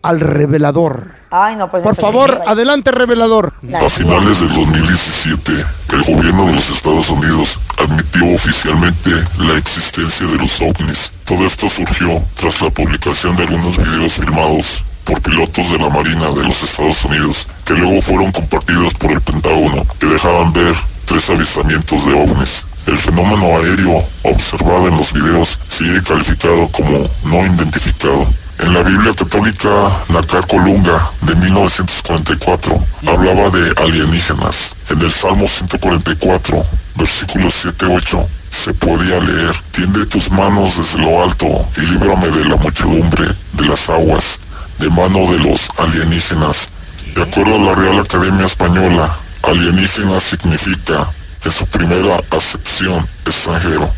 [0.02, 1.14] al revelador.
[1.30, 1.82] Ay, no, pues...
[1.82, 3.52] Por favor, adelante revelador.
[3.62, 5.52] la- A finales del 2017,
[5.92, 11.12] el gobierno de los Estados Unidos admitió oficialmente la existencia de los ovnis.
[11.26, 16.30] Todo esto surgió tras la publicación de algunos videos filmados por pilotos de la Marina
[16.30, 20.74] de los Estados Unidos, que luego fueron compartidos por el Pentágono, que dejaban ver
[21.06, 22.66] tres avistamientos de ovnis.
[22.86, 28.26] El fenómeno aéreo observado en los videos sigue calificado como no identificado.
[28.60, 29.68] En la Biblia católica
[30.10, 34.76] Nacar Colunga de 1944 hablaba de alienígenas.
[34.90, 41.46] En el Salmo 144, versículos 7-8, se podía leer, tiende tus manos desde lo alto
[41.76, 44.40] y líbrame de la muchedumbre de las aguas,
[44.80, 46.72] de mano de los alienígenas.
[47.14, 51.06] De acuerdo a la Real Academia Española, alienígena significa,
[51.44, 53.90] en su primera acepción, extranjero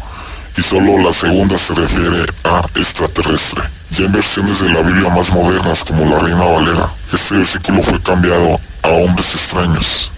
[0.59, 3.62] y solo la segunda se refiere a extraterrestre.
[3.90, 8.01] Ya en versiones de la Biblia más modernas como la Reina Valera, este versículo fue
[8.03, 10.11] cambiado a hombres extraños.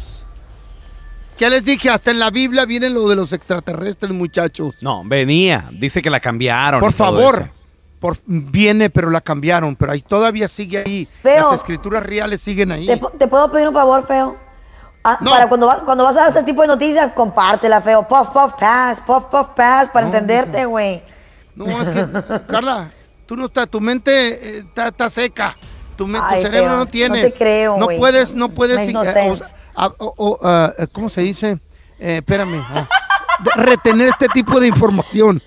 [1.38, 1.90] ¿Qué les dije?
[1.90, 4.76] Hasta en la Biblia viene lo de los extraterrestres, muchachos.
[4.80, 5.68] No, venía.
[5.72, 6.80] Dice que la cambiaron.
[6.80, 7.50] Por y todo favor.
[8.04, 9.76] Por, viene, pero la cambiaron.
[9.76, 11.08] Pero ahí todavía sigue ahí.
[11.22, 11.50] Feo.
[11.52, 12.86] Las escrituras reales siguen ahí.
[12.86, 14.36] ¿Te, te puedo pedir un favor, feo?
[15.02, 15.30] Ah, No.
[15.30, 18.06] Para cuando, va- cuando vas a dar este tipo de noticias, compártela, feo.
[18.06, 21.02] Puff, puff, pass, puff, puff, pass, para No, entenderte, güey.
[21.54, 22.06] No, es que,
[22.46, 22.90] Carla,
[23.24, 25.56] tú no estás, tu mente eh, está, está seca.
[25.96, 27.22] Tu, me- tu Ay, cerebro feo, no no tiene.
[27.22, 28.80] te creo, No puedes, no puedes.
[28.80, 29.00] Eh, no
[29.98, 31.58] o- ah, ¿Cómo se dice?
[31.98, 32.62] Eh, espérame.
[32.68, 32.86] ah,
[33.56, 35.40] retener este tipo de información.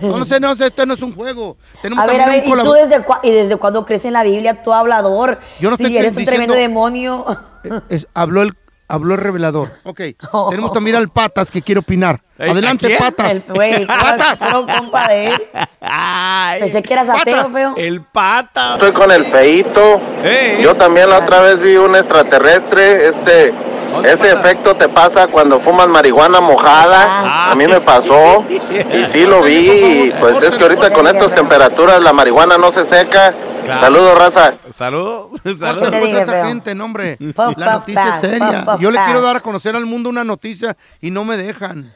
[0.00, 1.56] No, no sé, no sé, esto no es un juego.
[1.82, 4.22] Tenemos A ver, a ver, ¿y tú desde, cua- y desde cuándo crees en la
[4.22, 5.38] Biblia, tú hablador?
[5.58, 7.24] Yo no si estoy eres un diciendo- tremendo demonio.
[7.64, 8.52] Eh, es- habló el
[8.88, 9.68] habló el revelador.
[9.84, 10.00] Ok.
[10.50, 12.20] Tenemos también al Patas que quiere opinar.
[12.38, 12.96] Adelante.
[12.98, 13.30] Patas.
[13.30, 14.38] El güey, Patas.
[14.38, 15.42] compa de él.
[15.80, 17.52] Ay, Pensé que eras ateo, Patas.
[17.52, 17.74] feo.
[17.76, 18.72] el pata.
[18.74, 20.00] Estoy con el feito.
[20.60, 23.08] Yo también la otra vez vi un extraterrestre.
[23.08, 23.52] Este,
[24.04, 27.04] ese efecto te pasa cuando fumas marihuana mojada.
[27.06, 27.52] Ah.
[27.52, 29.70] A mí me pasó y sí lo vi.
[29.70, 33.34] Y pues es que ahorita con estas temperaturas la marihuana no se seca.
[33.64, 33.80] Claro.
[33.80, 34.54] Saludos, raza.
[34.74, 35.26] Salud.
[35.44, 35.82] No Salud.
[35.82, 37.16] te te dije, esa gente, no, hombre.
[37.56, 38.66] La noticia es seria.
[38.80, 41.92] Yo le quiero dar a conocer al mundo una noticia y no me dejan.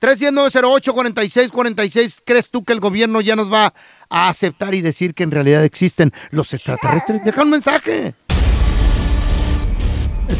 [0.00, 2.22] 310-908-4646.
[2.24, 3.72] ¿Crees tú que el gobierno ya nos va
[4.10, 7.22] a aceptar y decir que en realidad existen los extraterrestres?
[7.22, 8.14] Deja un mensaje.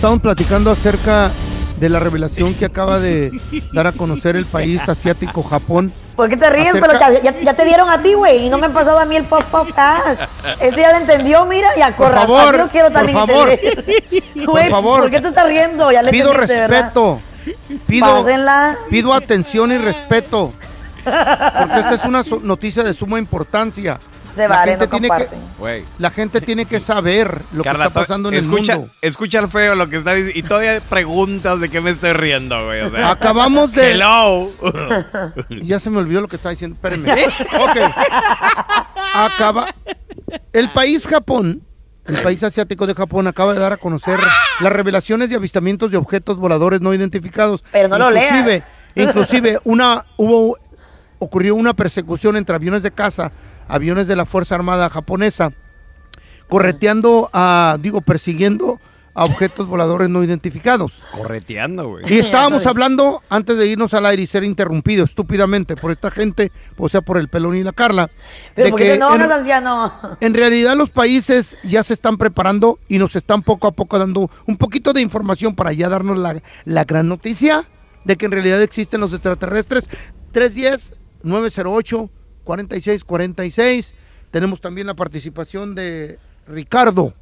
[0.02, 1.30] Estamos platicando acerca
[1.78, 3.30] de la revelación que acaba de
[3.72, 5.92] dar a conocer el país asiático Japón.
[6.16, 8.50] ¿Por qué te ríes, Acerca- pero ya, ya- ya te dieron a ti, güey, y
[8.50, 10.18] no me han pasado a mí el pop pop pass.
[10.58, 13.48] Ese ya lo entendió, mira, y a Por favor, lo quiero por también favor.
[13.48, 13.94] entender.
[14.44, 15.00] Por favor.
[15.02, 15.92] ¿por qué te estás riendo?
[15.92, 17.20] Ya le Pido respeto.
[17.86, 18.76] Pido, Pásenla.
[18.90, 20.52] pido atención y respeto.
[21.04, 24.00] Porque esta es una noticia de suma importancia.
[24.34, 25.40] Se La vale, gente no tiene que- comparten.
[25.58, 25.84] Güey.
[25.98, 28.94] La gente tiene que saber lo Carla, que está pasando en escucha, el mundo.
[29.02, 32.80] escucha feo lo que está diciendo y todavía preguntas de qué me estoy riendo, güey.
[32.80, 33.90] O sea, Acabamos de.
[33.92, 34.50] hello.
[35.62, 36.74] Ya se me olvidó lo que estaba diciendo.
[36.74, 37.12] Espérenme.
[37.12, 37.78] Ok.
[39.14, 39.66] Acaba.
[40.52, 41.60] El país Japón
[42.04, 44.18] el país asiático de Japón acaba de dar a conocer
[44.58, 47.62] las revelaciones de avistamientos de objetos voladores no identificados.
[47.70, 48.64] Pero no lo inclusive,
[48.96, 49.08] leas.
[49.08, 50.56] Inclusive una hubo
[51.20, 53.30] ocurrió una persecución entre aviones de caza,
[53.68, 55.52] aviones de la Fuerza Armada japonesa,
[56.48, 58.80] correteando a, digo, persiguiendo
[59.14, 61.02] a objetos voladores no identificados.
[61.12, 62.04] Correteando, güey.
[62.08, 66.50] Y estábamos hablando antes de irnos al aire y ser interrumpido estúpidamente por esta gente,
[66.78, 68.10] o sea, por el pelón y la Carla,
[68.54, 69.92] Pero de ¿por qué que enojas, en, anciano?
[70.20, 74.30] en realidad los países ya se están preparando y nos están poco a poco dando
[74.46, 77.64] un poquito de información para ya darnos la, la gran noticia
[78.04, 79.88] de que en realidad existen los extraterrestres.
[82.44, 83.92] 310-908-4646.
[84.30, 87.12] Tenemos también la participación de Ricardo,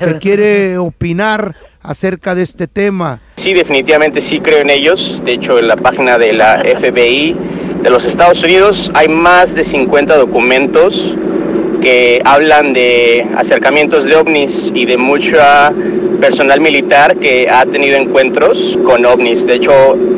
[0.00, 3.20] que quiere opinar acerca de este tema.
[3.36, 5.22] Sí, definitivamente sí creo en ellos.
[5.24, 7.36] De hecho, en la página de la FBI
[7.82, 11.14] de los Estados Unidos hay más de 50 documentos
[11.80, 15.72] que hablan de acercamientos de ovnis y de mucha
[16.20, 19.46] personal militar que ha tenido encuentros con ovnis.
[19.46, 19.72] De hecho,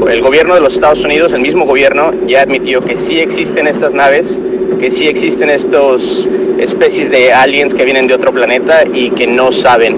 [0.09, 3.93] el gobierno de los Estados Unidos, el mismo gobierno, ya admitió que sí existen estas
[3.93, 4.37] naves,
[4.79, 9.53] que sí existen estos especies de aliens que vienen de otro planeta y que no
[9.53, 9.97] saben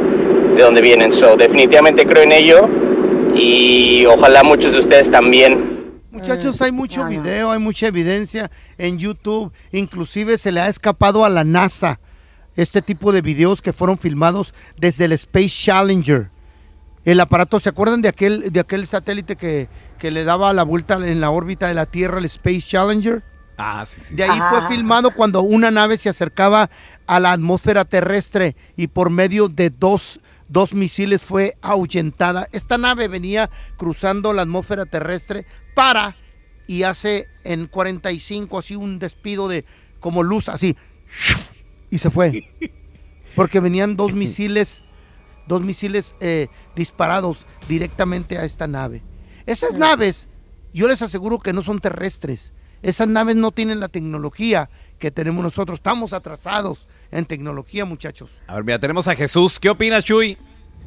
[0.56, 1.12] de dónde vienen.
[1.12, 2.68] So, definitivamente creo en ello
[3.34, 5.71] y ojalá muchos de ustedes también.
[6.22, 11.28] Muchachos, hay mucho video, hay mucha evidencia en YouTube, inclusive se le ha escapado a
[11.28, 11.98] la NASA
[12.54, 16.30] este tipo de videos que fueron filmados desde el Space Challenger.
[17.04, 20.94] El aparato, ¿se acuerdan de aquel, de aquel satélite que, que le daba la vuelta
[20.94, 23.24] en la órbita de la Tierra, el Space Challenger?
[23.58, 24.14] Ah, sí, sí.
[24.14, 26.70] De ahí fue filmado cuando una nave se acercaba
[27.08, 30.20] a la atmósfera terrestre y por medio de dos,
[30.52, 32.46] dos misiles fue ahuyentada.
[32.52, 36.14] Esta nave venía cruzando la atmósfera terrestre para
[36.66, 39.64] y hace en 45 así un despido de
[39.98, 40.76] como luz así
[41.90, 42.44] y se fue.
[43.34, 44.84] Porque venían dos misiles,
[45.46, 49.02] dos misiles eh, disparados directamente a esta nave.
[49.46, 50.26] Esas naves,
[50.74, 52.52] yo les aseguro que no son terrestres.
[52.82, 55.78] Esas naves no tienen la tecnología que tenemos nosotros.
[55.78, 58.30] Estamos atrasados en tecnología, muchachos.
[58.46, 59.60] A ver, mira, tenemos a Jesús.
[59.60, 60.36] ¿Qué opinas, Chuy?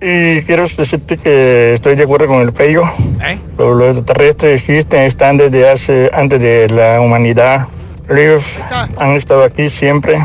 [0.01, 2.83] Y quiero decirte que estoy de acuerdo con el Fello.
[3.23, 3.39] ¿Eh?
[3.57, 7.67] Los, los extraterrestres existen, están desde hace, antes de la humanidad.
[8.09, 8.59] Ellos
[8.97, 10.19] han estado aquí siempre.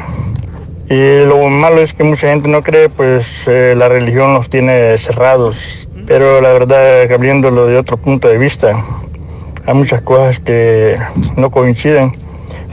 [0.88, 4.98] Y lo malo es que mucha gente no cree, pues eh, la religión los tiene
[4.98, 5.88] cerrados.
[6.06, 8.84] Pero la verdad, que abriéndolo de otro punto de vista,
[9.66, 10.98] hay muchas cosas que
[11.36, 12.16] no coinciden,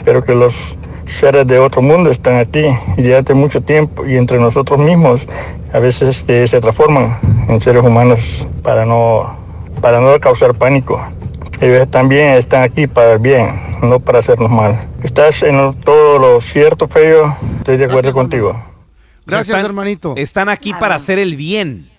[0.03, 2.63] pero que los seres de otro mundo están aquí
[2.97, 5.25] y desde hace mucho tiempo y entre nosotros mismos
[5.73, 7.17] a veces se transforman
[7.49, 9.37] en seres humanos para no,
[9.81, 11.01] para no causar pánico.
[11.59, 14.87] Ellos también están aquí para el bien, no para hacernos mal.
[15.03, 17.35] Estás en todo lo cierto, Feo.
[17.57, 18.61] Estoy de acuerdo contigo.
[19.25, 20.13] Gracias, están- hermanito.
[20.17, 21.89] Están aquí para hacer el bien.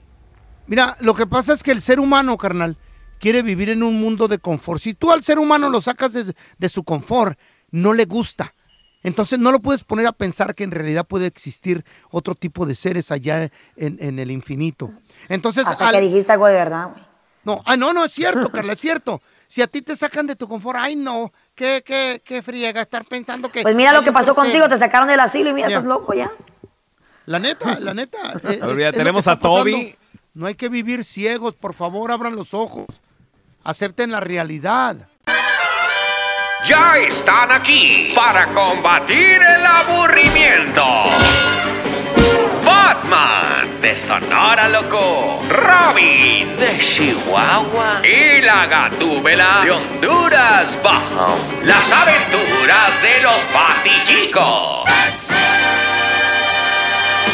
[0.67, 2.77] Mira, lo que pasa es que el ser humano, carnal,
[3.19, 4.81] quiere vivir en un mundo de confort.
[4.81, 7.37] Si tú al ser humano lo sacas de, de su confort,
[7.71, 8.55] no le gusta.
[9.03, 12.75] Entonces no lo puedes poner a pensar que en realidad puede existir otro tipo de
[12.75, 14.91] seres allá en, en el infinito.
[15.29, 17.03] Entonces, Hasta al- que dijiste algo de verdad, güey.
[17.45, 19.21] no, ah, no, no es cierto, Carla, es cierto.
[19.47, 23.05] Si a ti te sacan de tu confort, ay no, qué, qué, qué friega estar
[23.07, 23.63] pensando que.
[23.63, 24.35] Pues mira lo que pasó ser.
[24.35, 25.77] contigo, te sacaron del asilo y mira, Ya.
[25.77, 26.31] estás loco ya.
[27.27, 28.19] La neta, la neta.
[28.19, 29.59] eh, A ver, es- mira, es lo tenemos a pasando.
[29.61, 29.95] Toby.
[30.35, 32.87] No hay que vivir ciegos, por favor, abran los ojos.
[33.65, 35.09] Acepten la realidad.
[36.67, 40.85] Ya están aquí para combatir el aburrimiento.
[42.65, 51.39] Batman de Sonora Loco, Robin de Chihuahua y la Gatúbela de Honduras Bajo.
[51.65, 54.85] Las aventuras de los Batichicos.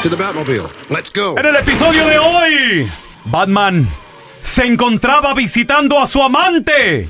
[0.02, 0.68] To the Batmobile.
[0.90, 1.34] Let's go.
[1.38, 2.92] En el episodio de hoy,
[3.24, 3.88] Batman
[4.42, 7.08] se encontraba visitando a su amante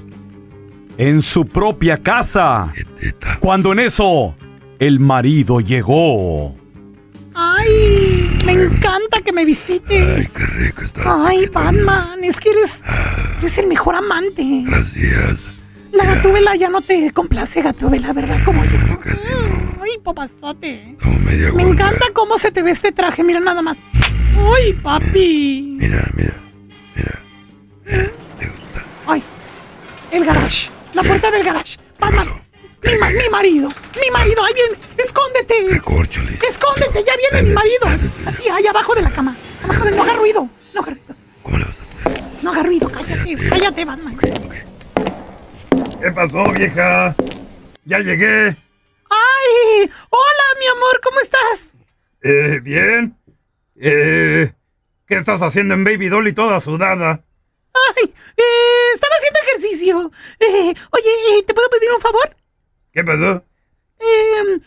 [0.99, 2.73] en su propia casa.
[3.41, 4.35] Cuando en eso,
[4.79, 6.55] el marido llegó.
[7.35, 10.17] Ay, me encanta que me visites.
[10.17, 11.05] Ay, qué rico estás.
[11.07, 12.83] Ay, Batman, es que eres,
[13.41, 14.45] eres el mejor amante.
[14.65, 15.49] Gracias.
[15.93, 18.39] La gatúbela ya no te complace, gatúbela, ¿verdad?
[18.45, 18.71] Como yo.
[19.81, 20.97] Ay, papazote.
[21.25, 21.71] media Me gorda.
[21.71, 23.77] encanta cómo se te ve este traje, mira nada más.
[24.57, 25.77] Ay, papi.
[25.79, 26.35] Mira, mira.
[29.07, 29.23] Ay,
[30.11, 30.69] el garage.
[30.95, 31.79] La puerta del garage.
[31.99, 32.29] Batman.
[32.83, 33.69] Mi, ma- mi marido.
[34.01, 34.45] Mi marido.
[34.45, 34.77] Ahí viene.
[34.99, 35.55] Escóndete.
[36.49, 37.05] Escóndete.
[37.05, 37.87] Ya viene mi marido.
[38.27, 39.35] Así, ahí abajo de la cama.
[39.65, 39.91] Abajo de...
[39.93, 40.49] No haga ruido.
[40.75, 41.15] No haga ruido.
[41.43, 42.23] ¿Cómo le vas a hacer?
[42.43, 42.89] No haga ruido.
[42.91, 43.49] Cállate.
[43.49, 44.17] Cállate, Batman.
[46.01, 47.15] ¿Qué pasó, vieja?
[47.85, 48.49] Ya llegué.
[49.11, 51.01] Ay, hola, mi amor.
[51.03, 51.75] ¿Cómo estás?
[52.23, 53.17] Eh, bien.
[53.77, 54.53] Eh,
[55.07, 57.23] ¿Qué estás haciendo en Baby Dolly toda sudada?
[57.75, 60.13] Ay, eh, estaba haciendo ejercicio.
[60.41, 62.37] Eh, oye, eh, ¿te puedo pedir un favor?
[62.93, 63.45] ¿Qué pasó?
[63.99, 64.61] Eh,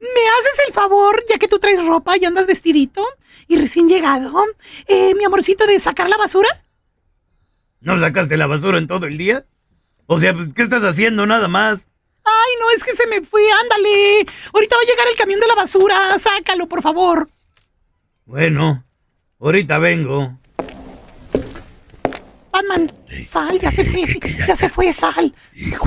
[0.00, 3.06] ¿Me haces el favor, ya que tú traes ropa y andas vestidito
[3.46, 4.44] y recién llegado,
[4.86, 6.64] eh, mi amorcito, de sacar la basura?
[7.80, 9.44] ¿No sacaste la basura en todo el día?
[10.06, 11.86] O sea, pues, ¿qué estás haciendo nada más?
[12.24, 14.26] Ay, no, es que se me fue, ándale.
[14.52, 17.28] Ahorita va a llegar el camión de la basura, sácalo, por favor.
[18.24, 18.84] Bueno,
[19.38, 20.39] ahorita vengo.
[22.60, 22.92] Batman,
[23.26, 24.04] sal, ya se fue,
[24.46, 25.34] ya se fue, sal.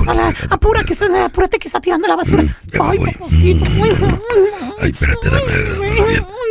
[0.04, 2.44] Sal, apura, que está, apúrate que está tirando la basura.
[2.80, 3.64] Ay, papacito.
[4.80, 5.28] Ay, espérate,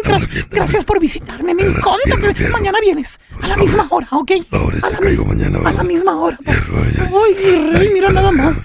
[0.04, 3.20] Gracias, gracias por visitarme, me encanta que mañana vienes.
[3.42, 4.32] A la misma hora, ¿ok?
[4.84, 5.18] A la, mis-
[5.70, 6.38] a la misma hora.
[6.46, 8.56] Ay, mi rey, mira nada más.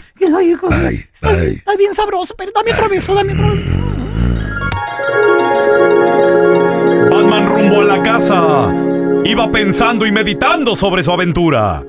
[0.72, 3.78] Ay, está bien sabroso, pero dame otro beso, dame otro beso.
[7.10, 8.87] Batman rumbo a la casa.
[9.28, 11.84] Iba pensando y meditando sobre su aventura.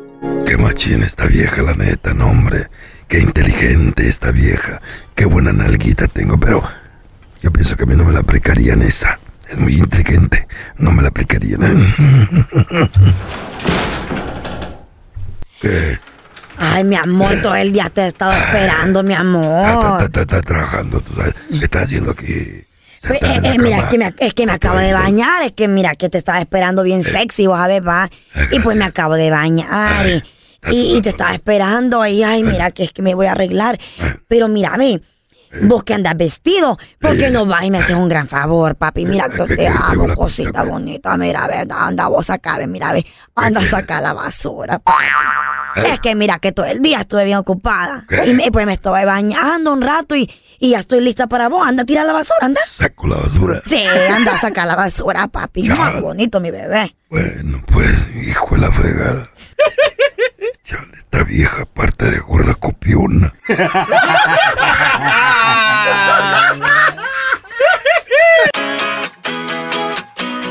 [0.46, 2.68] Qué machín esta vieja, la neta, no, hombre.
[3.08, 4.82] Qué inteligente esta vieja.
[5.16, 6.62] Qué buena nalguita tengo, pero
[7.42, 9.20] yo pienso que a mí no me la aplicarían esa.
[9.50, 10.50] Es muy inteligente.
[10.80, 11.96] No me la aplicarían.
[15.62, 15.98] ¿Qué?
[16.58, 20.04] Ay, mi amor, todo el día te he estado esperando, mi amor.
[20.04, 21.36] Está, está trabajando, tú sabes.
[21.50, 22.66] ¿Qué estás haciendo aquí?
[23.08, 25.68] Pues, eh, eh, mira, es que, me, es que me acabo de bañar, es que
[25.68, 28.10] mira, que te estaba esperando bien sexy, vos a ver, va.
[28.52, 30.24] Y pues me acabo de bañar y,
[30.72, 33.80] y, y te estaba esperando y ay, mira, que es que me voy a arreglar.
[34.28, 35.02] Pero mira, ve,
[35.64, 39.06] vos que andas vestido, ¿por qué no vas y me haces un gran favor, papi?
[39.06, 43.62] Mira que te amo, cosita bonita, mira, ve, anda vos acá, ve, mira, ve, anda
[43.62, 45.04] a sacar la basura, papi.
[45.86, 48.06] Es que mira que todo el día estuve bien ocupada.
[48.26, 51.66] Y me- pues me estuve bañando un rato y, y ya estoy lista para vos.
[51.66, 52.60] Anda a tirar la basura, anda.
[52.68, 53.62] Saco la basura.
[53.66, 53.82] Sí,
[54.12, 55.70] anda a sacar la basura, papi.
[55.70, 56.96] Muy bonito, mi bebé.
[57.10, 59.30] Bueno, pues, hijo de la fregada.
[60.70, 63.34] Chale, esta vieja parte de gorda copiona.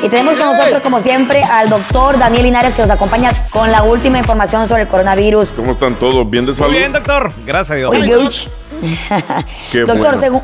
[0.03, 3.85] Y tenemos con nosotros, como siempre, al doctor Daniel Linares, que nos acompaña con la
[3.85, 5.53] última información sobre el coronavirus.
[5.53, 6.29] ¿Cómo están todos?
[6.29, 6.71] ¿Bien de salud?
[6.71, 7.33] Muy bien, doctor.
[7.47, 7.91] Gracias a Dios.
[7.93, 8.29] Oye.
[9.71, 10.19] Qué Doctor, bueno.
[10.21, 10.43] según,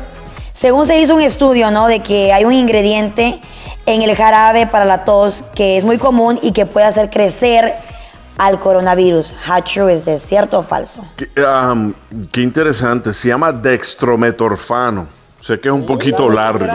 [0.53, 1.87] según se hizo un estudio, ¿no?
[1.87, 3.41] De que hay un ingrediente
[3.85, 7.75] en el jarabe para la tos que es muy común y que puede hacer crecer
[8.37, 9.33] al coronavirus.
[9.47, 10.21] How true is this?
[10.23, 11.05] ¿Cierto o falso?
[11.15, 13.13] Qué, interesante.
[13.13, 15.07] Se llama dextrometorfano.
[15.41, 16.65] Sé que es un poquito largo.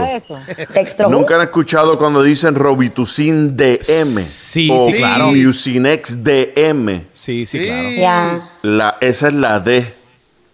[0.72, 1.08] Dextro.
[1.10, 4.20] ¿Nunca han escuchado cuando dicen Robitussin DM?
[4.22, 5.32] Sí, o sí, claro.
[5.32, 7.06] Mucinex DM.
[7.10, 7.90] Sí, sí, claro.
[7.90, 8.48] Ya.
[8.62, 9.84] La, esa es la D.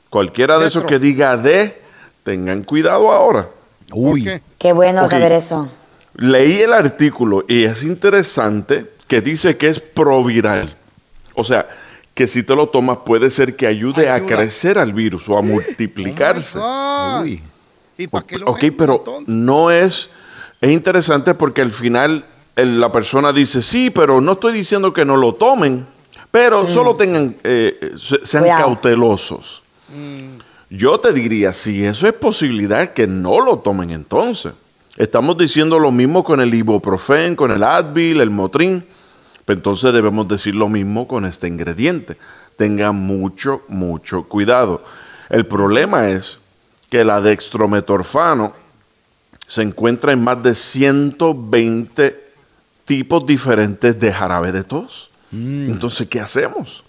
[0.09, 1.79] Cualquiera de esos que diga D,
[2.23, 3.49] tengan cuidado ahora.
[3.93, 4.41] Uy.
[4.59, 5.11] Qué bueno Ok.
[5.11, 5.69] saber eso.
[6.15, 10.75] Leí el artículo y es interesante que dice que es proviral.
[11.37, 11.69] O sea,
[12.15, 15.43] que si te lo tomas puede ser que ayude a crecer al virus o a
[15.43, 16.59] multiplicarse.
[17.23, 17.43] Uy.
[17.99, 20.11] ¿Y para qué lo Ok, pero no es...
[20.61, 22.25] Es interesante porque al final
[22.57, 25.87] el- la persona dice, sí, pero no estoy diciendo que no lo tomen,
[26.31, 28.65] pero solo tengan, eh, se- sean Cuidado.
[28.65, 29.63] cautelosos.
[30.71, 34.53] Yo te diría, si eso es posibilidad, que no lo tomen entonces.
[34.97, 38.83] Estamos diciendo lo mismo con el ibuprofen, con el Advil, el Motrin.
[39.47, 42.17] Entonces debemos decir lo mismo con este ingrediente.
[42.57, 44.83] Tengan mucho, mucho cuidado.
[45.29, 46.39] El problema es
[46.91, 48.55] que la dextrometorfano
[49.47, 52.25] se encuentra en más de 120
[52.85, 55.11] tipos diferentes de jarabe de tos.
[55.33, 56.83] Entonces, ¿qué hacemos?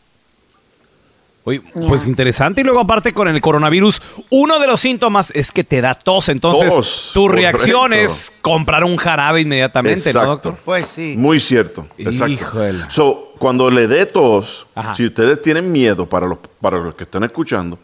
[1.48, 2.60] Oye, pues interesante.
[2.60, 6.28] Y luego, aparte, con el coronavirus, uno de los síntomas es que te da tos.
[6.28, 8.06] Entonces, Tos, tu reacción correcto.
[8.06, 10.58] es comprar un jarabe inmediatamente, ¿no, doctor?
[10.66, 11.16] Pues sí.
[11.18, 11.88] Muy cierto.
[11.98, 12.34] Exacto.
[12.34, 12.84] Híjole.
[12.90, 14.94] So, cuando le dé tos, Ajá.
[14.94, 17.80] si ustedes tienen miedo para los, para los que están escuchando,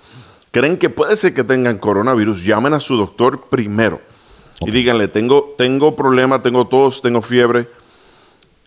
[0.52, 4.02] creen que puede ser que tengan coronavirus, llamen a su doctor primero
[4.60, 7.70] y díganle, tengo, tengo problema, tengo tos, tengo fiebre.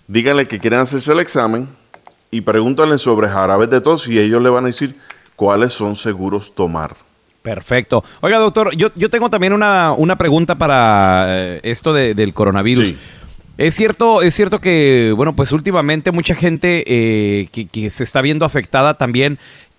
[0.09, 1.69] Díganle que quieren hacerse el examen
[2.31, 4.95] y pregúntenle sobre jarabes de tos y ellos le van a decir
[5.37, 6.95] cuáles son seguros tomar.
[7.43, 8.03] Perfecto.
[8.20, 12.95] Oiga, doctor, yo, yo tengo también una, una pregunta para eh, esto de- del coronavirus.
[13.59, 18.20] Es cierto, es cierto que, bueno, pues últimamente mucha gente eh, que, que se está
[18.20, 19.39] viendo afectada también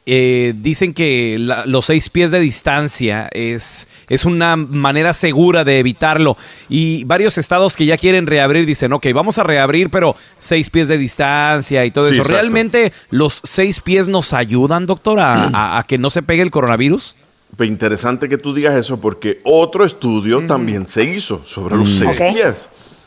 [0.10, 5.80] eh, dicen que la- los seis pies de distancia es, es una manera segura de
[5.80, 6.38] evitarlo.
[6.70, 10.88] Y varios estados que ya quieren reabrir dicen, ok, vamos a reabrir, pero seis pies
[10.88, 12.22] de distancia y todo Sí, eso.
[12.22, 12.34] exacto.
[12.42, 16.52] ¿Realmente los seis pies nos ayudan, doctor, a- a- a que no se pegue el
[16.52, 17.18] coronavirus?
[17.60, 22.00] Interesante que tú digas eso porque otro estudio también se hizo sobre los Mm.
[22.00, 22.56] seis pies.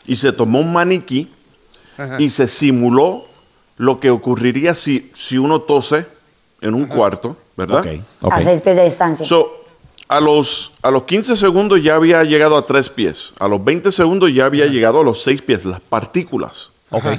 [0.07, 1.27] y se tomó un maniquí
[1.97, 2.17] Ajá.
[2.19, 3.23] y se simuló
[3.77, 6.05] lo que ocurriría si, si uno tose
[6.61, 7.83] en un cuarto, ¿verdad?
[8.29, 9.25] A seis pies de distancia.
[9.25, 9.61] So,
[10.07, 13.29] a los, a los 15 segundos ya había llegado a 3 pies.
[13.39, 16.69] A los 20 segundos ya había llegado a los 6 pies, las partículas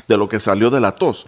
[0.07, 1.27] de lo que salió de la tos.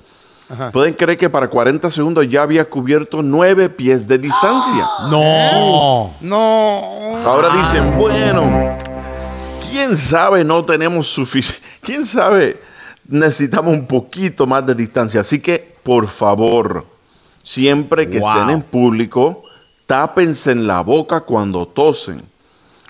[0.51, 0.71] Ajá.
[0.73, 4.87] Pueden creer que para 40 segundos ya había cubierto 9 pies de distancia.
[5.11, 6.11] No.
[6.21, 7.27] No.
[7.27, 8.77] Ahora dicen, bueno,
[9.71, 11.67] quién sabe, no tenemos suficiente.
[11.81, 12.61] Quién sabe,
[13.09, 15.23] necesitamos un poquito más de distancia.
[15.23, 16.85] Así que, por favor,
[17.45, 18.31] siempre que Wow.
[18.31, 19.45] estén en público,
[19.87, 22.23] tápense en la boca cuando tosen.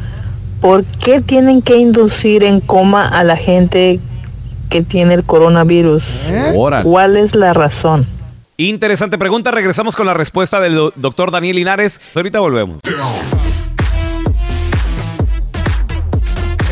[0.60, 3.98] por qué tienen que inducir en coma a la gente
[4.70, 6.04] que tiene el coronavirus.
[6.54, 6.84] Órale.
[6.84, 8.06] ¿Cuál es la razón?
[8.56, 9.50] Interesante pregunta.
[9.50, 12.00] Regresamos con la respuesta del do- doctor Daniel Linares.
[12.14, 12.80] Ahorita volvemos.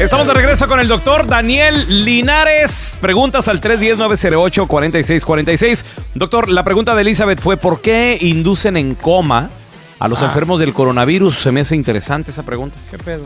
[0.01, 2.97] Estamos de regreso con el doctor Daniel Linares.
[3.01, 5.85] Preguntas al 310-908-4646.
[6.15, 9.51] Doctor, la pregunta de Elizabeth fue ¿por qué inducen en coma
[9.99, 10.27] a los Ah.
[10.27, 11.37] enfermos del coronavirus?
[11.39, 12.77] Se me hace interesante esa pregunta.
[12.91, 13.25] ¿Qué pedo?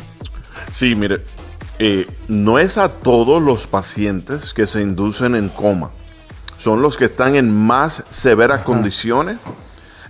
[0.72, 1.20] Sí, mire,
[1.78, 5.90] eh, no es a todos los pacientes que se inducen en coma.
[6.58, 9.38] Son los que están en más severas condiciones,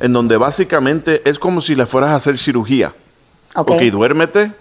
[0.00, 2.92] en donde básicamente es como si le fueras a hacer cirugía.
[3.54, 3.70] Ok.
[3.72, 4.52] ok, duérmete,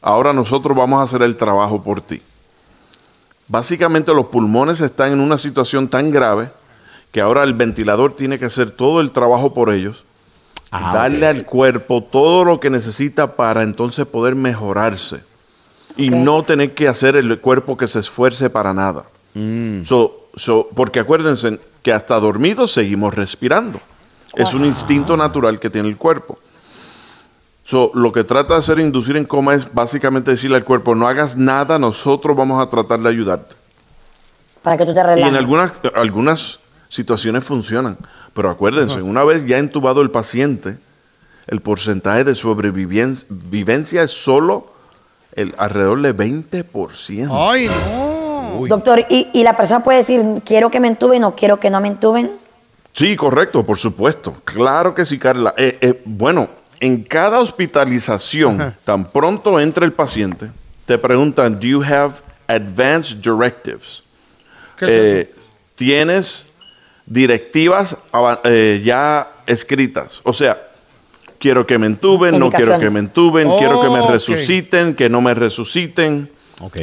[0.00, 2.20] ahora nosotros vamos a hacer el trabajo por ti.
[3.48, 6.48] Básicamente los pulmones están en una situación tan grave
[7.12, 10.04] que ahora el ventilador tiene que hacer todo el trabajo por ellos,
[10.70, 15.20] Ah, darle al cuerpo todo lo que necesita para entonces poder mejorarse
[15.96, 19.06] y no tener que hacer el cuerpo que se esfuerce para nada.
[19.32, 19.84] Mm.
[19.84, 23.80] So, so, porque acuérdense que hasta dormidos seguimos respirando.
[24.34, 26.38] Es un instinto natural que tiene el cuerpo.
[27.68, 31.06] So, lo que trata de hacer inducir en coma es básicamente decirle al cuerpo, no
[31.06, 33.54] hagas nada, nosotros vamos a tratar de ayudarte.
[34.62, 35.38] Para que tú te Y en relajes.
[35.38, 36.58] algunas, algunas
[36.88, 37.98] situaciones funcionan.
[38.32, 40.78] Pero acuérdense, una vez ya entubado el paciente,
[41.46, 44.72] el porcentaje de sobrevivencia vivencia es solo
[45.34, 47.28] el alrededor de 20%.
[47.30, 48.66] Ay, no.
[48.66, 51.82] Doctor, ¿y, y la persona puede decir, quiero que me entuben o quiero que no
[51.82, 52.30] me entuben?
[52.94, 54.34] Sí, correcto, por supuesto.
[54.44, 55.54] Claro que sí, Carla.
[55.56, 56.48] Eh, eh, bueno,
[56.80, 60.50] en cada hospitalización, tan pronto entra el paciente,
[60.86, 62.14] te preguntan, ¿do you have
[62.46, 64.02] advanced directives?
[64.78, 65.34] ¿Qué es Eh,
[65.74, 66.46] ¿Tienes
[67.06, 67.96] directivas
[68.44, 70.20] eh, ya escritas?
[70.24, 70.68] O sea,
[71.38, 75.20] quiero que me entuben, no quiero que me entuben, quiero que me resuciten, que no
[75.20, 76.30] me resuciten.
[76.60, 76.78] Ok.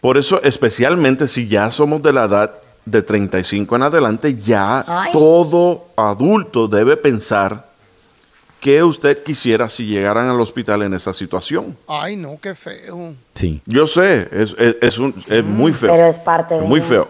[0.00, 2.52] Por eso, especialmente si ya somos de la edad
[2.84, 5.12] de 35 en adelante, ya Ay.
[5.12, 7.69] todo adulto debe pensar
[8.60, 11.76] qué usted quisiera si llegaran al hospital en esa situación.
[11.88, 13.14] Ay, no, qué feo.
[13.34, 13.60] Sí.
[13.66, 15.90] Yo sé, es, es- es un- es muy feo.
[15.90, 16.60] Pero es parte de...
[16.62, 17.08] muy feo.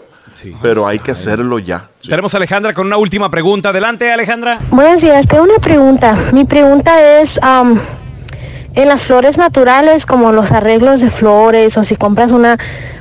[0.62, 1.88] Pero hay que hacerlo ya.
[2.09, 3.70] Tenemos a Alejandra con una última pregunta.
[3.70, 4.59] Adelante, Alejandra.
[4.70, 6.16] Buenos días, tengo una pregunta.
[6.32, 7.78] Mi pregunta es, am,
[8.74, 12.57] en las flores naturales, como los arreglos de flores, o si compras una,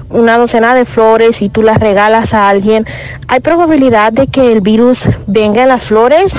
[0.09, 2.85] una docena de flores y tú las regalas a alguien,
[3.27, 6.33] ¿hay probabilidad de que el virus venga en las flores?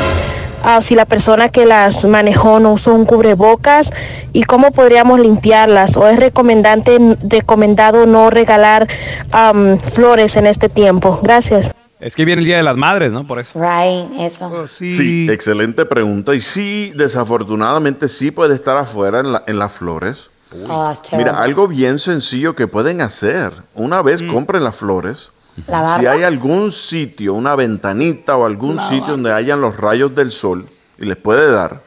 [0.64, 3.90] Ah, si la persona que las manejó no usó un cubrebocas
[4.32, 6.98] y cómo podríamos limpiarlas o es recomendante
[7.28, 8.86] recomendado no regalar
[9.32, 13.26] am, flores en este tiempo gracias Es que viene el Día de las Madres, ¿no?
[13.26, 13.58] Por eso.
[13.60, 14.46] Right, eso.
[14.46, 15.26] Oh, Sí.
[15.30, 16.34] excelente pregunta.
[16.34, 20.30] Y sí, desafortunadamente sí puede estar afuera en, la- en las flores.
[20.68, 20.92] Oh.
[21.16, 23.52] Mira, algo bien sencillo que pueden hacer.
[23.74, 25.30] Una vez compren las flores,
[26.00, 30.64] Si hay algún sitio, una ventanita o algún sitio donde hayan los rayos del sol
[30.98, 31.82] y les puede dar,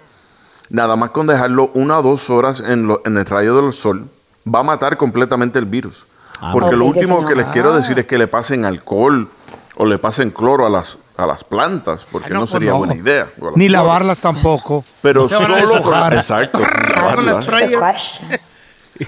[0.69, 4.07] nada más con dejarlo una o dos horas en, lo- en el rayo del sol,
[4.53, 6.05] va a matar completamente el virus.
[6.51, 6.75] Porque ok.
[6.75, 7.77] lo último que les quiero Ah.
[7.77, 9.27] decir es que le pasen alcohol
[9.75, 12.77] o le pasen cloro a las, a las plantas, porque no, no, pues sería no.
[12.79, 13.27] buena idea.
[13.35, 13.71] Ni flores.
[13.71, 14.83] lavarlas tampoco.
[15.01, 18.19] Pero solo con, exacto, lavarlas.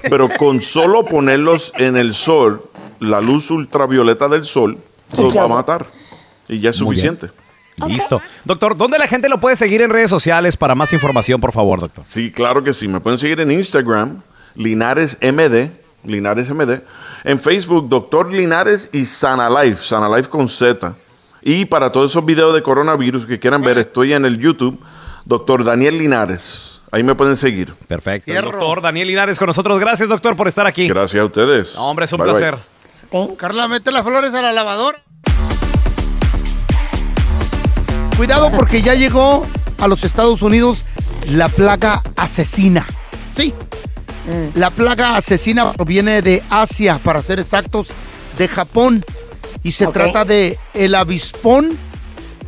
[0.10, 2.62] Pero con solo ponerlos en el sol,
[3.00, 4.78] la luz ultravioleta del sol
[5.18, 5.86] los va a matar.
[6.48, 7.18] Y ya es Muy bien.
[7.18, 7.46] suficiente.
[7.88, 8.22] Listo.
[8.46, 11.82] Doctor, ¿dónde la gente lo puede seguir en redes sociales para más información, por favor,
[11.82, 12.06] doctor?
[12.08, 12.88] Sí, claro que sí.
[12.88, 14.22] Me pueden seguir en Instagram,
[14.56, 15.70] Linares MD,
[16.06, 16.82] Linares MD.
[17.26, 20.94] En Facebook, Doctor Linares y Sanalife, Sanalife con Z.
[21.42, 24.80] Y para todos esos videos de coronavirus que quieran ver, estoy en el YouTube,
[25.26, 26.80] Doctor Daniel Linares.
[26.92, 27.74] Ahí me pueden seguir.
[27.88, 28.32] Perfecto.
[28.32, 29.80] El doctor Daniel Linares con nosotros.
[29.80, 30.88] Gracias, doctor, por estar aquí.
[30.88, 31.76] Gracias a ustedes.
[31.76, 32.75] No, hombre, es un Bye, bye.
[33.38, 35.02] Carla, mete las flores a la lavadora.
[38.18, 39.48] Cuidado porque ya llegó
[39.80, 40.84] a los Estados Unidos
[41.30, 42.86] la plaga asesina.
[43.34, 43.54] Sí.
[44.54, 47.88] La plaga asesina proviene de Asia, para ser exactos,
[48.38, 49.06] de Japón.
[49.64, 51.78] Y se trata de el avispón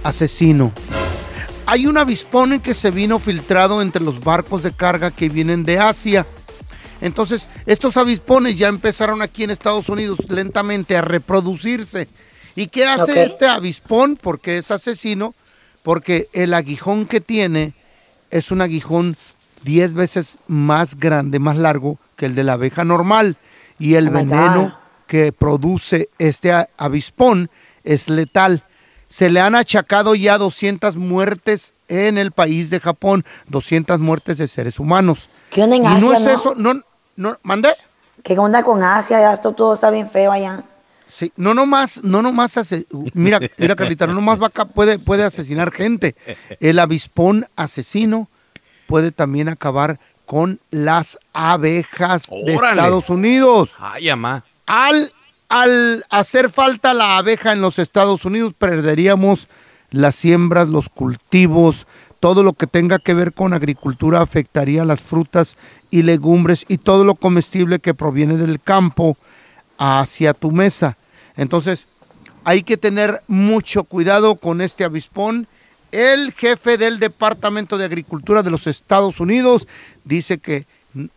[0.04, 0.74] asesino.
[1.66, 5.80] Hay un avispón que se vino filtrado entre los barcos de carga que vienen de
[5.80, 6.26] Asia.
[7.02, 12.08] Entonces, estos avispones ya empezaron aquí en Estados Unidos lentamente a reproducirse.
[12.56, 14.18] ¿Y qué hace este avispón?
[14.20, 15.34] Porque es asesino,
[15.84, 17.74] porque el aguijón que tiene
[18.32, 19.16] es un aguijón
[19.64, 23.38] 10 veces más grande, más largo que el de la abeja normal.
[23.80, 27.50] Y el Oh veneno que produce este avispón
[27.84, 28.64] es letal.
[29.08, 34.48] Se le han achacado ya 200 muertes en el país de Japón, 200 muertes de
[34.48, 35.30] seres humanos.
[35.50, 36.30] ¿Qué onda en y no es no?
[36.30, 36.82] eso, no,
[37.18, 37.76] no, mandé.
[38.24, 39.20] ¿Qué onda con Asia?
[39.20, 40.64] Ya esto todo está bien feo allá.
[41.08, 45.24] Sí, no nomás, no nomás hace, mira, mira Carlita, no nomás va acá, puede, puede
[45.24, 46.16] asesinar gente.
[46.60, 48.28] El avispón asesino
[48.88, 52.82] puede también acabar con las abejas de Órale.
[52.82, 53.72] Estados Unidos.
[53.80, 54.44] Ay, amá.
[54.66, 55.14] Al,
[55.50, 59.48] al hacer falta la abeja en los Estados Unidos, perderíamos
[59.90, 61.88] las siembras, los cultivos,
[62.20, 65.58] todo lo que tenga que ver con agricultura afectaría las frutas
[65.92, 69.18] y legumbres y todo lo comestible que proviene del campo
[69.78, 70.98] hacia tu mesa.
[71.36, 71.88] Entonces,
[72.44, 75.48] hay que tener mucho cuidado con este avispón.
[75.92, 79.68] El jefe del Departamento de Agricultura de los Estados Unidos
[80.04, 80.66] dice que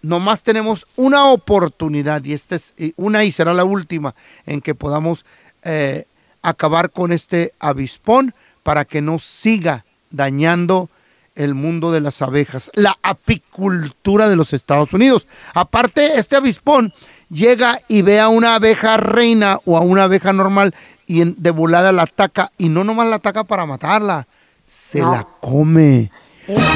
[0.03, 4.14] nomás tenemos una oportunidad y esta es una y será la última
[4.46, 5.24] en que podamos
[5.62, 6.05] eh,
[6.42, 10.88] acabar con este avispón para que no siga dañando
[11.34, 15.26] el mundo de las abejas, la apicultura de los Estados Unidos.
[15.54, 16.92] Aparte, este avispón
[17.30, 20.74] llega y ve a una abeja reina o a una abeja normal
[21.06, 24.26] y de volada la ataca y no nomás la ataca para matarla,
[24.66, 25.12] se No.
[25.12, 26.11] la come.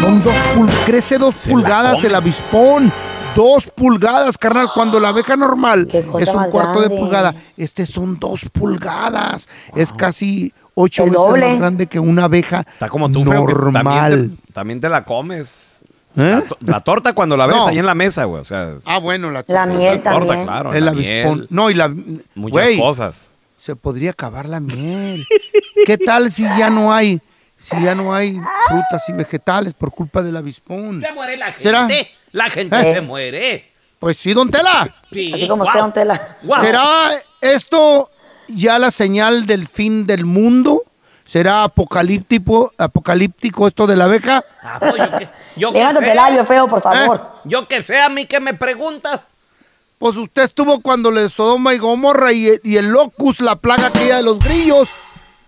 [0.01, 2.93] Son dos pul- crece dos Se pulgadas el avispón.
[3.35, 4.69] Dos pulgadas, carnal.
[4.73, 9.49] Cuando la abeja normal es un cuarto de pulgada, este son dos pulgadas.
[9.75, 11.49] Es casi ocho El veces doble.
[11.49, 13.73] más grande que una abeja Está como tú, normal.
[13.85, 15.71] También te, también te la comes.
[16.17, 16.21] ¿Eh?
[16.31, 17.67] La, to- la torta cuando la ves No.
[17.67, 18.41] ahí en la mesa, güey.
[18.41, 20.45] O sea, Ah, bueno, la, La miel torta, también.
[20.47, 20.73] claro.
[20.73, 21.35] el la avispón.
[21.39, 21.93] miel, No, y la
[22.37, 23.31] muchas cosas.
[23.59, 25.25] se podría acabar la miel.
[25.87, 27.21] ¿Qué tal si ya no hay
[27.59, 31.01] si ya no hay frutas y vegetales por culpa del avispón?
[31.01, 31.63] Se muere la gente.
[31.63, 31.89] ¿Será?
[32.33, 32.95] La gente ¿Eh?
[32.95, 33.71] se muere.
[33.99, 34.93] Pues sí, don Tela.
[35.11, 35.33] Sí.
[35.33, 35.69] Así como Guau.
[35.69, 36.37] usted, don Tela.
[36.61, 37.11] ¿Será
[37.41, 38.11] esto
[38.49, 40.83] ya la señal del fin del mundo?
[41.27, 44.45] ¿Será apocalíptico, apocalíptico esto de la abeja?
[44.63, 46.11] Ah, no, yo que, yo que Levántate sé.
[46.13, 47.31] el labio feo, por favor.
[47.45, 49.21] Yo que sé, a mí que me preguntas.
[49.99, 54.17] Pues usted estuvo cuando le Sodoma y Gomorra y, y el locus, la plaga aquella
[54.19, 54.89] de los grillos,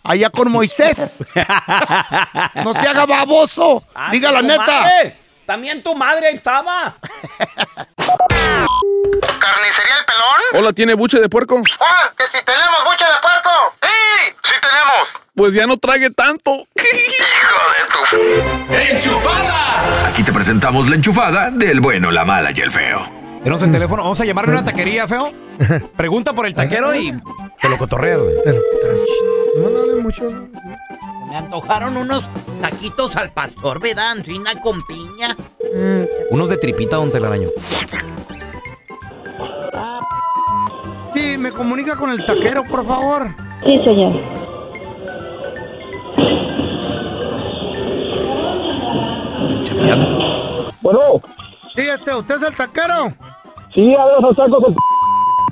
[0.03, 1.18] allá con Moisés.
[2.64, 4.64] no se haga baboso, Ah, diga la neta.
[4.80, 5.16] madre.
[5.44, 6.97] También tu madre ahí estaba.
[9.39, 10.43] ¿Carnicería El Pelón?
[10.55, 11.62] Hola, ¿tiene buche de puerco?
[11.81, 12.11] ¡Ah!
[12.16, 13.51] ¡Que si tenemos buche de puerco!
[13.83, 14.35] ¡Sí!
[14.43, 15.22] ¡Sí tenemos!
[15.35, 16.51] Pues ya no trague tanto.
[16.74, 18.83] ¡Hijo de tu...
[18.93, 20.09] ¡Enchufada!
[20.09, 23.01] Aquí te presentamos la enchufada del bueno, la mala y el feo.
[23.39, 24.03] Tenemos el teléfono.
[24.03, 25.33] Vamos a llamarle a una taquería, feo.
[25.97, 27.14] Pregunta por el taquero y
[27.61, 28.35] te lo cotorreas, güey.
[29.57, 30.31] No, no mucho.
[31.29, 32.24] Me antojaron unos
[32.61, 34.12] taquitos al pastor, ¿verdad?
[34.12, 35.37] Ancina con piña.
[36.31, 37.51] Unos de tripita, don Telaraño.
[41.14, 43.28] Sí, me comunica con el taquero, por favor.
[43.64, 44.12] Sí, señor.
[50.80, 51.01] Bueno,
[51.74, 53.14] Sí, este, ¿usted es el taquero?
[53.74, 54.62] sí, hablas los tacos.
[54.62, 54.74] del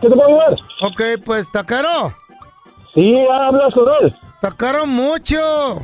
[0.00, 0.56] ¿Qué te puedo ayudar?
[0.82, 2.14] Ok, pues taquero.
[2.94, 4.14] Sí, hablas con él.
[4.40, 5.82] Tacaron mucho.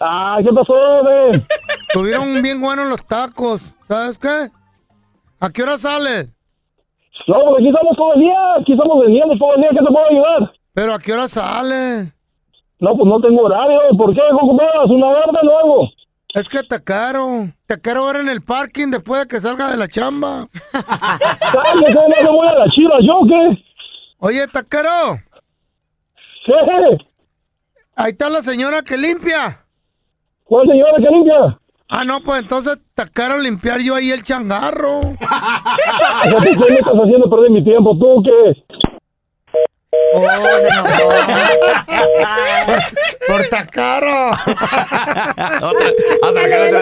[0.00, 1.46] Ah, ¿qué pasó, güey?
[1.92, 3.62] Tuvieron bien buenos los tacos.
[3.88, 4.50] ¿Sabes qué?
[5.40, 6.28] ¿A qué hora sales?
[7.26, 8.54] No, pues aquí estamos todo el día.
[8.54, 9.70] Aquí estamos vendiendo todo el día.
[9.70, 10.52] ¿Qué te puedo ayudar?
[10.72, 12.08] ¿Pero a qué hora sales?
[12.78, 13.80] No, pues no tengo horario.
[13.96, 14.20] ¿Por qué?
[14.30, 14.86] ¿Cómo ocupas?
[14.86, 15.88] ¿Una orden o algo?
[16.34, 17.52] Es que te quiero.
[17.66, 20.48] Te ver en el parking después de que salga de la chamba.
[20.72, 22.98] Cállate, no me voy a la chiva.
[23.00, 23.64] ¿Yo qué?
[24.18, 25.20] Oye, taquero.
[26.44, 26.54] ¿Qué?
[27.94, 29.64] Ahí está la señora que limpia.
[30.42, 31.58] ¿Cuál señora que limpia?
[31.96, 34.98] Ah, no, pues entonces está caro limpiar yo ahí el changarro.
[35.20, 35.76] ¿A
[36.42, 37.96] ti qué me estás haciendo perder mi tiempo?
[37.96, 38.64] ¿Tú qué?
[43.28, 44.30] Por está caro.
[45.62, 46.80] Otra, otra, otra.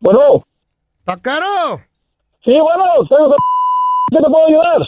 [0.00, 0.46] Bueno.
[1.00, 1.82] ¿Está caro?
[2.42, 2.84] Sí, bueno.
[4.10, 4.80] ¿Qué te puedo ayudar?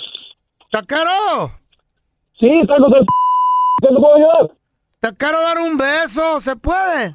[0.65, 1.53] ¿Está caro?
[2.41, 3.05] Sí, tengo que...
[3.87, 4.51] ¿Qué te puedo ayudar?
[4.95, 6.41] ¿Está caro dar un beso?
[6.41, 7.15] ¿Se puede?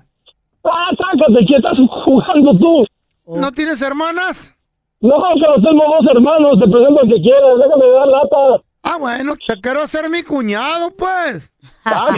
[0.64, 2.86] Ah, sácate, ¿qué estás jugando tú?
[3.26, 4.54] ¿No tienes hermanas?
[5.02, 8.64] No, pero tengo dos hermanos, te presento al que quieras, déjame dar lata.
[8.84, 11.50] Ah, bueno, te quiero hacer mi cuñado, pues.
[11.86, 12.10] Ah.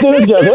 [0.00, 0.52] Tienes que hacer.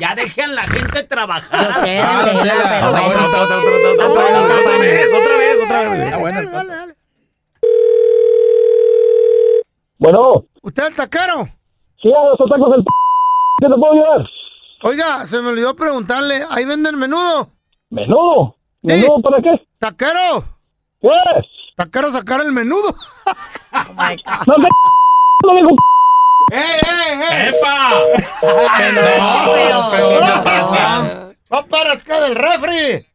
[0.00, 1.66] Ya dejen la gente trabajar.
[1.74, 2.32] Yo sé, Ah, otra
[4.78, 6.96] vez, otra vez, otra vez.
[9.98, 10.44] Bueno.
[10.62, 11.48] ¿Usted es taquero?
[12.00, 12.84] Sí, a los tacos del...
[13.58, 14.26] ¿Qué te puedo ayudar?
[14.82, 17.50] Oiga, se me olvidó preguntarle, ¿ahí venden menudo?
[17.90, 18.56] ¿Menudo?
[18.82, 19.64] ¿Menudo para qué?
[19.78, 20.44] ¿Taquero?
[21.00, 21.08] ¿Qué?
[21.76, 22.94] ¿Taquero sacar el menudo?
[24.46, 24.68] No te...
[25.46, 25.70] No digo...
[26.52, 27.48] ¡Eh, eh, eh!
[27.48, 27.90] ¡Epa!
[28.42, 31.32] No, pero, ¿qué pasa?
[31.50, 33.06] ¡No paras que del refri!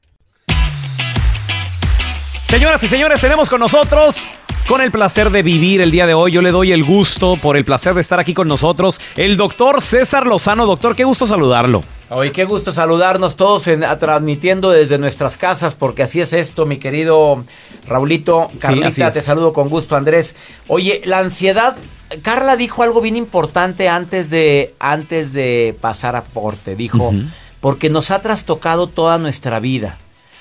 [2.45, 4.27] Señoras y señores, tenemos con nosotros,
[4.67, 7.55] con el placer de vivir el día de hoy, yo le doy el gusto por
[7.55, 10.65] el placer de estar aquí con nosotros, el doctor César Lozano.
[10.65, 11.83] Doctor, qué gusto saludarlo.
[12.09, 16.65] Oye, qué gusto saludarnos todos en- a- transmitiendo desde nuestras casas, porque así es esto,
[16.65, 17.43] mi querido
[17.87, 18.49] Raulito.
[18.59, 20.35] Carlita, te saludo con gusto, Andrés.
[20.67, 21.77] Oye, la ansiedad,
[22.21, 26.75] Carla dijo algo bien importante antes de, antes de pasar a porte.
[26.75, 27.13] Dijo,
[27.61, 29.97] porque nos ha trastocado toda nuestra vida.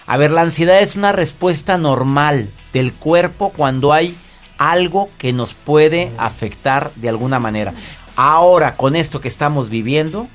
[0.07, 4.17] A ver, la ansiedad es una respuesta normal del cuerpo cuando hay
[4.57, 7.75] algo que nos puede afectar de alguna manera.
[8.15, 10.29] Ahora, con esto que estamos viviendo,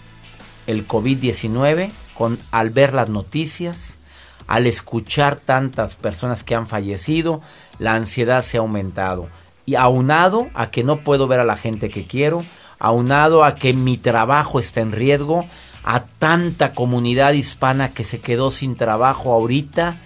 [0.68, 3.98] el COVID-19, con al ver las noticias,
[4.46, 7.42] al escuchar tantas personas que han fallecido,
[7.80, 9.30] la ansiedad se ha aumentado.
[9.66, 12.44] Y aunado a que no puedo ver a la gente que quiero,
[12.78, 15.46] aunado a que mi trabajo está en riesgo,
[15.84, 19.98] a tanta comunidad hispana que se quedó sin trabajo ahorita,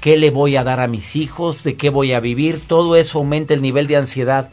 [0.00, 1.64] ¿qué le voy a dar a mis hijos?
[1.64, 2.60] ¿De qué voy a vivir?
[2.66, 4.50] Todo eso aumenta el nivel de ansiedad.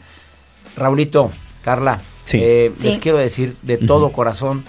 [0.76, 1.30] Raulito,
[1.62, 2.00] Carla,
[2.32, 2.88] eh, Sí.
[2.88, 4.64] les quiero decir de todo corazón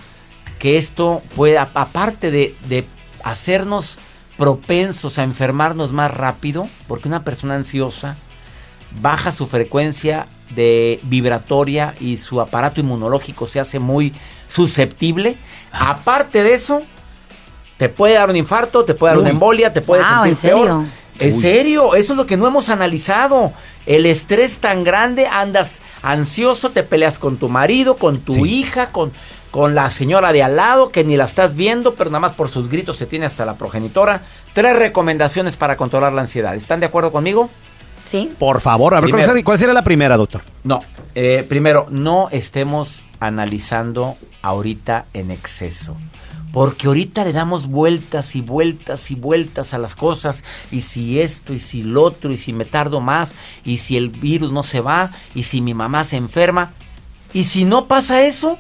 [0.60, 2.86] que esto puede, aparte de, de
[3.24, 3.98] hacernos
[4.38, 8.18] propensos a enfermarnos más rápido, porque una persona ansiosa
[9.02, 14.14] baja su frecuencia de vibratoria y su aparato inmunológico se hace muy
[14.48, 15.38] susceptible.
[15.80, 16.82] Aparte de eso,
[17.78, 20.36] te puede dar un infarto, te puede dar una embolia, te puede Wow, sentir ¿en
[20.38, 20.64] serio?
[20.66, 20.84] peor.
[21.18, 21.42] En Uy.
[21.42, 23.54] serio, eso es lo que no hemos analizado.
[23.86, 29.14] El estrés tan grande, andas ansioso, te peleas con tu marido, con tu hija, con,
[29.50, 32.50] con la señora de al lado que ni la estás viendo, pero nada más por
[32.50, 34.24] sus gritos se tiene hasta la progenitora.
[34.54, 36.54] Tres recomendaciones para controlar la ansiedad.
[36.54, 37.50] ¿Están de acuerdo conmigo?
[38.10, 38.34] Sí.
[38.38, 39.28] Por favor, a ver, ¿cuál Primero.
[39.32, 40.42] sería, cuál sería la primera, doctor?
[40.64, 40.84] No,
[41.16, 45.96] eh, primero, no estemos analizando ahorita en exceso.
[46.52, 50.44] Porque ahorita le damos vueltas y vueltas y vueltas a las cosas.
[50.72, 54.10] Y si esto, y si lo otro, y si me tardo más, y si el
[54.10, 56.72] virus no se va, y si mi mamá se enferma.
[57.34, 58.58] Y si no pasa eso,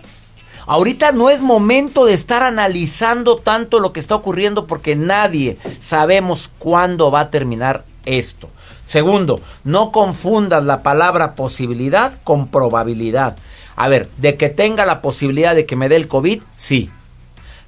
[0.65, 6.51] ahorita no es momento de estar analizando tanto lo que está ocurriendo porque nadie sabemos
[6.59, 8.49] cuándo va a terminar esto.
[8.85, 13.37] Segundo, no confundas la palabra posibilidad con probabilidad.
[13.75, 16.89] A ver, de que tenga la posibilidad de que me dé el COVID, sí.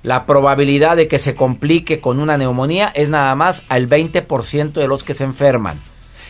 [0.03, 4.87] La probabilidad de que se complique con una neumonía es nada más al 20% de
[4.87, 5.79] los que se enferman.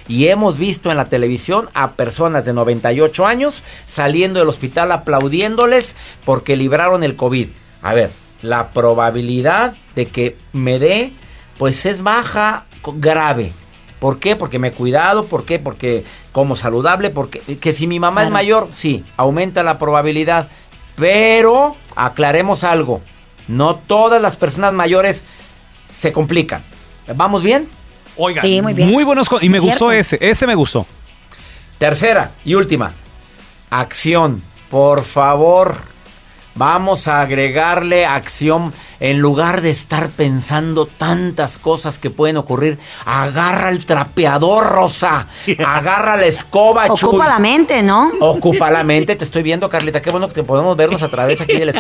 [0.07, 5.95] Y hemos visto en la televisión a personas de 98 años saliendo del hospital aplaudiéndoles
[6.25, 7.49] porque libraron el COVID.
[7.81, 8.09] A ver,
[8.41, 11.11] la probabilidad de que me dé,
[11.57, 12.65] pues es baja,
[12.95, 13.51] grave.
[13.99, 14.35] ¿Por qué?
[14.35, 15.57] Porque me he cuidado, ¿por qué?
[15.59, 20.49] Porque como saludable, porque que si mi mamá es mayor, sí, aumenta la probabilidad.
[20.95, 23.01] Pero aclaremos algo,
[23.47, 25.23] no todas las personas mayores
[25.89, 26.63] se complican.
[27.15, 27.67] ¿Vamos bien?
[28.17, 28.89] Oiga, Sí, muy bien.
[28.89, 29.91] Muy buenos y me gustó cierto.
[29.91, 30.85] ese, ese me gustó.
[31.77, 32.93] Tercera y última,
[33.69, 34.41] acción.
[34.69, 35.75] Por favor,
[36.55, 42.79] vamos a agregarle acción en lugar de estar pensando tantas cosas que pueden ocurrir.
[43.05, 45.27] Agarra el trapeador, Rosa.
[45.65, 47.09] Agarra la escoba, Chuy.
[47.09, 48.11] Ocupa la mente, ¿no?
[48.19, 50.01] Ocupa la mente, te estoy viendo, Carlita.
[50.01, 51.73] Qué bueno que te podemos vernos a través aquí del,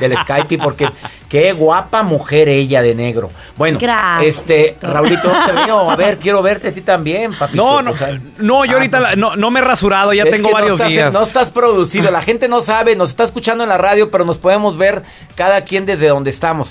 [0.00, 0.88] del Skype, porque
[1.28, 3.28] Qué guapa mujer ella de negro.
[3.56, 4.36] Bueno, Gracias.
[4.36, 5.90] este, Raulito, te veo.
[5.90, 7.56] A ver, quiero verte a ti también, papito.
[7.60, 10.50] No, no, O sea, no, yo ahorita la- no, no me he rasurado, ya tengo
[10.50, 11.12] no varios estás- días.
[11.12, 14.38] No estás producido, la gente no sabe, nos está escuchando en la radio, pero nos
[14.38, 15.02] podemos ver
[15.34, 16.63] cada quien desde donde estamos.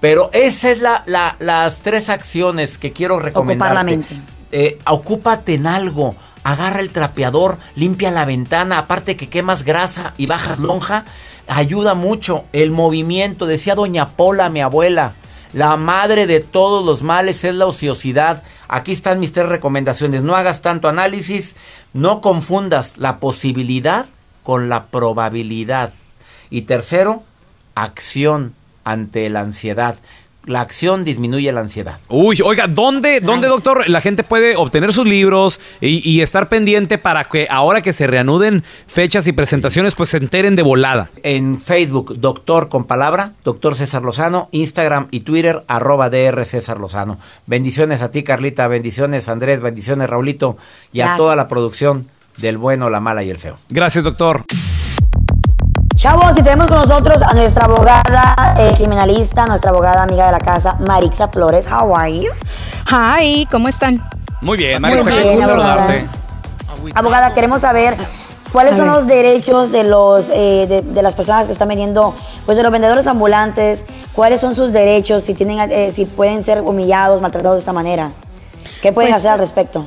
[0.00, 3.74] Pero esa es la, la- las tres acciones que quiero recomendar.
[3.74, 4.16] la mente.
[4.86, 6.14] ocúpate en algo.
[6.44, 11.04] Agarra el trapeador, limpia la ventana, aparte que quemas grasa y bajas lonja,
[11.48, 13.46] ayuda mucho el movimiento.
[13.46, 15.14] Decía doña Pola, mi abuela,
[15.52, 18.44] la madre de todos los males es la ociosidad.
[18.68, 20.22] Aquí están mis tres recomendaciones.
[20.22, 21.56] No hagas tanto análisis,
[21.92, 24.06] no confundas la posibilidad
[24.44, 25.92] con la probabilidad.
[26.50, 27.24] Y tercero,
[27.74, 28.54] acción
[28.86, 29.96] ante la ansiedad.
[30.44, 31.98] La acción disminuye la ansiedad.
[32.08, 36.98] Uy, oiga, ¿dónde, ¿dónde, doctor, la gente puede obtener sus libros y, y estar pendiente
[36.98, 41.10] para que ahora que se reanuden fechas y presentaciones, pues se enteren de volada?
[41.24, 47.18] En Facebook, doctor con palabra, doctor César Lozano, Instagram y Twitter, arroba DR César Lozano.
[47.46, 50.56] Bendiciones a ti, Carlita, bendiciones, Andrés, bendiciones, Raulito,
[50.92, 51.18] y a Gracias.
[51.18, 53.58] toda la producción del bueno, la mala y el feo.
[53.68, 54.44] Gracias, doctor.
[56.06, 60.38] Chavos, y tenemos con nosotros a nuestra abogada eh, criminalista, nuestra abogada amiga de la
[60.38, 61.66] casa, Marixa Flores.
[61.66, 62.30] How are you?
[62.88, 64.00] Hi, ¿cómo están?
[64.40, 66.06] Muy bien, Muy Maritza, qué gusto saludarte.
[66.94, 67.96] Abogada, queremos saber
[68.52, 72.56] cuáles son los derechos de los eh, de, de las personas que están vendiendo, pues
[72.56, 77.20] de los vendedores ambulantes, cuáles son sus derechos, si tienen, eh, si pueden ser humillados,
[77.20, 78.12] maltratados de esta manera.
[78.80, 79.84] ¿Qué pueden Pues, hacer al respecto?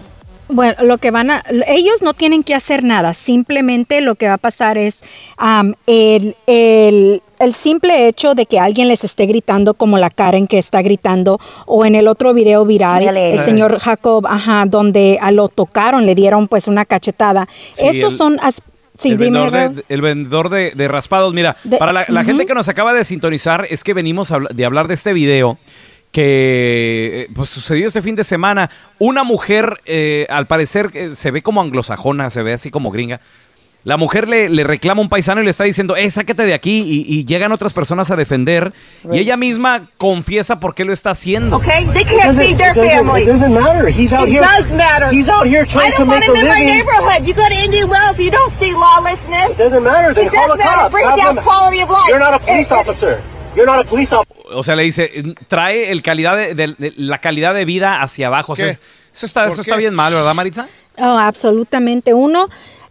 [0.50, 4.34] Bueno, lo que van a, ellos no tienen que hacer nada, simplemente lo que va
[4.34, 5.02] a pasar es
[5.38, 10.46] am, el, el- el simple hecho de que alguien les esté gritando como la Karen
[10.48, 13.36] que está gritando o en el otro video viral, Dale.
[13.36, 17.48] el señor Jacob, ajá, donde a lo tocaron, le dieron pues una cachetada.
[17.74, 18.40] Sí, Esos el- son...
[18.42, 18.62] as-
[18.98, 21.34] sí, el, dime, vendedor de, el vendedor de, de raspados.
[21.34, 24.40] Mira, De- para la, la gente que nos acaba de sintonizar, es que venimos a
[24.54, 25.58] de hablar de este video
[26.12, 28.70] que eh, pues sucedió este fin de semana.
[28.98, 33.20] Una mujer, eh, al parecer, eh, se ve como anglosajona, se ve así como gringa.
[33.86, 36.54] La mujer le, le reclama a un paisano y le está diciendo, eh, sáquete de
[36.54, 36.82] aquí.
[36.86, 38.74] Y, y llegan otras personas a defender.
[39.10, 41.56] Y ella misma confiesa por qué lo está haciendo.
[41.56, 43.22] Okay, they can't feed their family.
[43.24, 43.88] It doesn't matter.
[43.88, 44.42] He's out it here.
[44.42, 45.10] does matter.
[45.16, 46.66] He's out here trying I to don't want make a him in my living.
[46.76, 47.26] neighborhood.
[47.26, 49.52] You go to Indian Wells, you don't see lawlessness.
[49.52, 50.14] It doesn't matter.
[50.14, 50.82] Then It call does the matter.
[50.82, 50.92] cops.
[50.92, 52.10] Brings down quality of life.
[52.10, 53.24] You're not a police It- it- officer.
[53.60, 54.36] You're not a police officer.
[54.54, 55.12] O sea, le dice,
[55.50, 58.54] trae el calidad de, de- de- la calidad de vida hacia abajo.
[58.54, 59.70] Eso está, ¿Por eso qué?
[59.70, 60.70] está bien mal, ¿verdad, Maritza?
[60.98, 62.14] Oh, absolutamente.
[62.14, 62.48] Uno,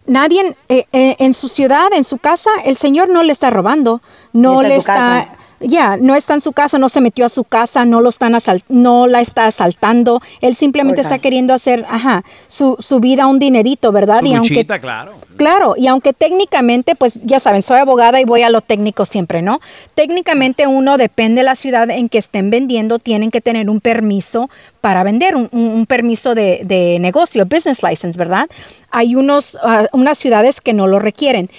[0.07, 4.03] nadie eh, eh, en su ciudad, en su casa, el señor no le está robando,
[4.35, 5.29] no Está le está,
[5.61, 8.35] ya, no está en su casa, no se metió a su casa, no lo están
[8.35, 10.21] asal- no la está asaltando.
[10.41, 14.21] Él simplemente está queriendo hacer, ajá, su, su vida un dinerito, ¿verdad?
[14.21, 15.13] Su y aunque claro.
[15.37, 19.41] Claro, y aunque técnicamente, pues ya saben, soy abogada y voy a lo técnico siempre,
[19.41, 19.61] ¿no?
[19.95, 24.49] Técnicamente uno depende de la ciudad en que estén vendiendo, tienen que tener un permiso
[24.81, 28.47] para vender, un, un- un permiso de, de negocio, business license, ¿verdad?
[28.91, 31.51] Hay unos, ah, unas ciudades que no lo requieren.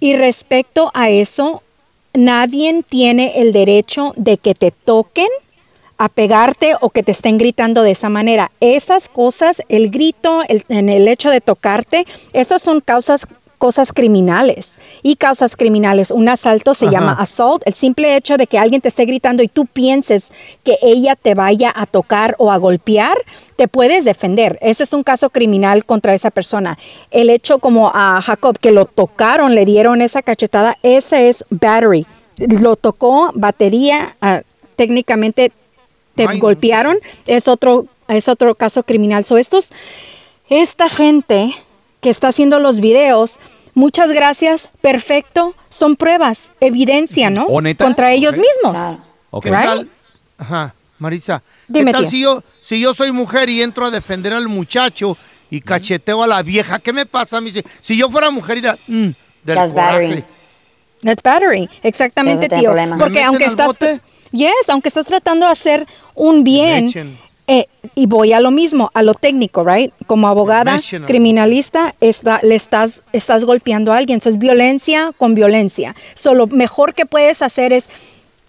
[0.00, 1.62] Y respecto a eso,
[2.14, 5.28] nadie tiene el derecho de que te toquen
[5.98, 8.52] a pegarte o que te estén gritando de esa manera.
[8.60, 13.26] Esas cosas, el grito, el, en el hecho de tocarte, esas son causas
[13.58, 16.10] cosas criminales y causas criminales.
[16.10, 16.92] Un asalto se Ajá.
[16.92, 17.62] llama assault.
[17.66, 20.30] El simple hecho de que alguien te esté gritando y tú pienses
[20.64, 23.18] que ella te vaya a tocar o a golpear,
[23.56, 24.58] te puedes defender.
[24.62, 26.78] Ese es un caso criminal contra esa persona.
[27.10, 32.06] El hecho como a Jacob que lo tocaron, le dieron esa cachetada, ese es battery.
[32.38, 34.42] Lo tocó, batería, ah,
[34.76, 35.50] técnicamente
[36.14, 39.24] te golpearon, es otro, es otro caso criminal.
[39.24, 39.72] So, estos,
[40.48, 41.52] esta gente
[42.00, 43.38] que está haciendo los videos,
[43.74, 47.46] muchas gracias, perfecto, son pruebas, evidencia, ¿no?
[47.78, 48.40] Contra ellos Ok.
[48.40, 48.78] mismos.
[49.42, 49.62] ¿Qué Right?
[49.64, 49.90] tal?
[50.38, 51.42] Ajá, Marisa.
[51.68, 55.16] Dime, ¿Qué tal si yo, si yo soy mujer y entro a defender al muchacho
[55.50, 56.78] y cacheteo a la vieja?
[56.78, 57.52] ¿Qué me pasa a mí?
[57.82, 60.06] Si, yo fuera mujer, iría, mm, del That's coraje.
[60.06, 60.24] battery.
[61.02, 62.64] That's battery, exactamente, tío.
[62.64, 62.96] problema.
[62.96, 64.00] ¿Me Porque meten aunque al estás, bote?
[64.32, 67.18] yes, aunque estás tratando de hacer un bien, echen.
[67.50, 69.90] Eh, y voy a lo mismo, a lo técnico, right?
[70.06, 74.18] Como abogada, criminalista, está, le estás, estás golpeando a alguien.
[74.18, 75.96] Eso es violencia con violencia.
[76.14, 77.88] So, lo mejor que puedes hacer es,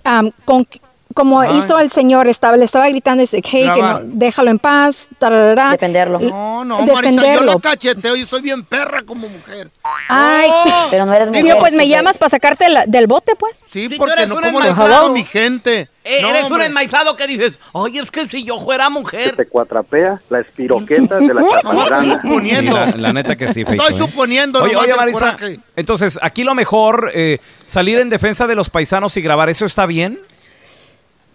[0.05, 0.67] um, con,
[1.13, 1.57] como Ay.
[1.57, 5.71] hizo el señor, estaba, le estaba gritando, dice, hey, que no, déjalo en paz, tararara.
[5.71, 6.19] Defenderlo.
[6.19, 7.53] No, no, Marisa, yo defenderlo.
[7.53, 9.71] la cacheteo, yo soy bien perra como mujer.
[10.09, 10.49] Ay,
[10.91, 13.55] pero no eres Tío, pues me llamas para sacarte la- del bote, pues.
[13.71, 15.87] Sí, porque no como hablo mi gente.
[16.11, 19.35] Eh, No, eres un enmaizado que dices, oye, es que si yo fuera mujer.
[19.35, 22.21] te cuatrapea la espiroqueta de la casagrana.
[22.23, 24.07] Sí, la, la neta que sí, Feito, Estoy ¿eh?
[24.07, 25.37] suponiendo Oye, oye, Marisa,
[25.75, 29.85] entonces, aquí lo mejor, eh, salir en defensa de los paisanos y grabar, ¿eso está
[29.85, 30.17] bien?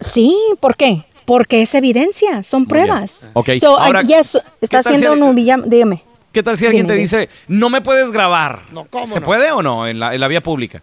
[0.00, 1.04] Sí, ¿por qué?
[1.24, 3.30] Porque es evidencia, son pruebas.
[3.32, 6.02] Ok, So, ahora, yes, ¿qué está si haciendo un villano, dígame.
[6.32, 7.02] ¿Qué tal si alguien Dime, te dime.
[7.26, 8.62] dice, no me puedes grabar?
[8.90, 9.26] ¿cómo ¿Se no?
[9.26, 10.82] puede o no en la, en la vía pública?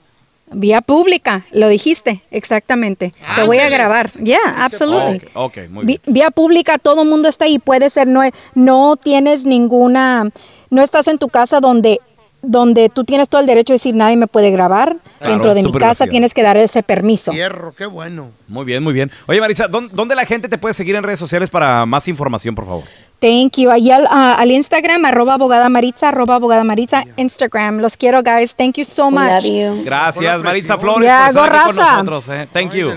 [0.53, 3.13] Vía pública, lo dijiste, exactamente.
[3.35, 4.11] Te voy a grabar.
[4.13, 5.17] Yeah, absolutely.
[5.33, 6.01] Ok, ok, muy bien.
[6.05, 7.57] vía pública, todo el mundo está ahí.
[7.57, 8.21] Puede ser, no,
[8.53, 10.29] no tienes ninguna,
[10.69, 11.99] no estás en tu casa donde,
[12.41, 14.97] donde tú tienes todo el derecho de decir nadie me puede grabar.
[15.19, 17.31] Claro, Dentro de mi casa tienes que dar ese permiso.
[17.31, 18.31] Hierro, qué bueno.
[18.47, 19.09] Muy bien, muy bien.
[19.27, 22.55] Oye, Marisa, ¿dó- ¿dónde la gente te puede seguir en redes sociales para más información,
[22.55, 22.83] por favor?
[23.21, 23.69] Thank you.
[23.69, 27.77] Allí al, al Instagram, arroba abogada Maritza, arroba abogada Maritza, Instagram.
[27.77, 28.55] Los quiero, guys.
[28.55, 29.43] Thank you so much.
[29.85, 31.93] Gracias, Maritza Flores, Ya, por estar aquí con gorraza.
[32.03, 32.29] nosotros.
[32.29, 32.47] eh.
[32.51, 32.89] Thank you.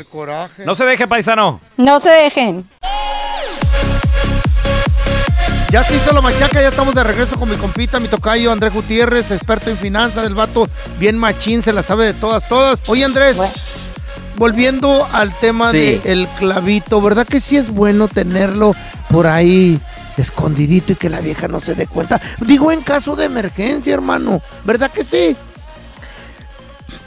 [0.64, 1.61] No se deje, paisano.
[1.77, 2.66] No se dejen.
[5.70, 8.72] Ya se hizo la machaca, ya estamos de regreso con mi compita, mi tocayo Andrés
[8.72, 10.68] Gutiérrez, experto en finanzas, el vato
[11.01, 12.79] bien machín, se la sabe de todas, todas.
[12.89, 13.93] Oye Andrés,
[14.37, 16.01] volviendo al tema Sí.
[16.05, 18.77] del clavito, ¿verdad que sí es bueno tenerlo
[19.11, 19.81] por ahí
[20.17, 22.21] escondidito y que la vieja no se dé cuenta?
[22.41, 25.37] Digo en caso de emergencia, hermano, ¿verdad que sí?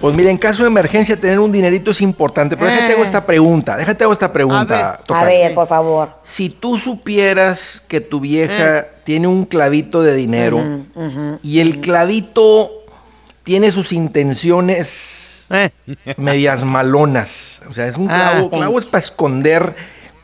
[0.02, 3.26] Pues mira, en caso de emergencia tener un dinerito es importante, pero déjate hago esta
[3.26, 5.00] pregunta, déjate hago esta pregunta.
[5.08, 6.10] A ver, por favor.
[6.24, 10.62] Si tú supieras que tu vieja tiene un clavito de dinero
[11.42, 12.70] y el clavito
[13.44, 15.46] tiene sus intenciones
[16.18, 18.34] medias malonas, o sea, es un Ah.
[18.34, 19.74] clavo, clavo es para esconder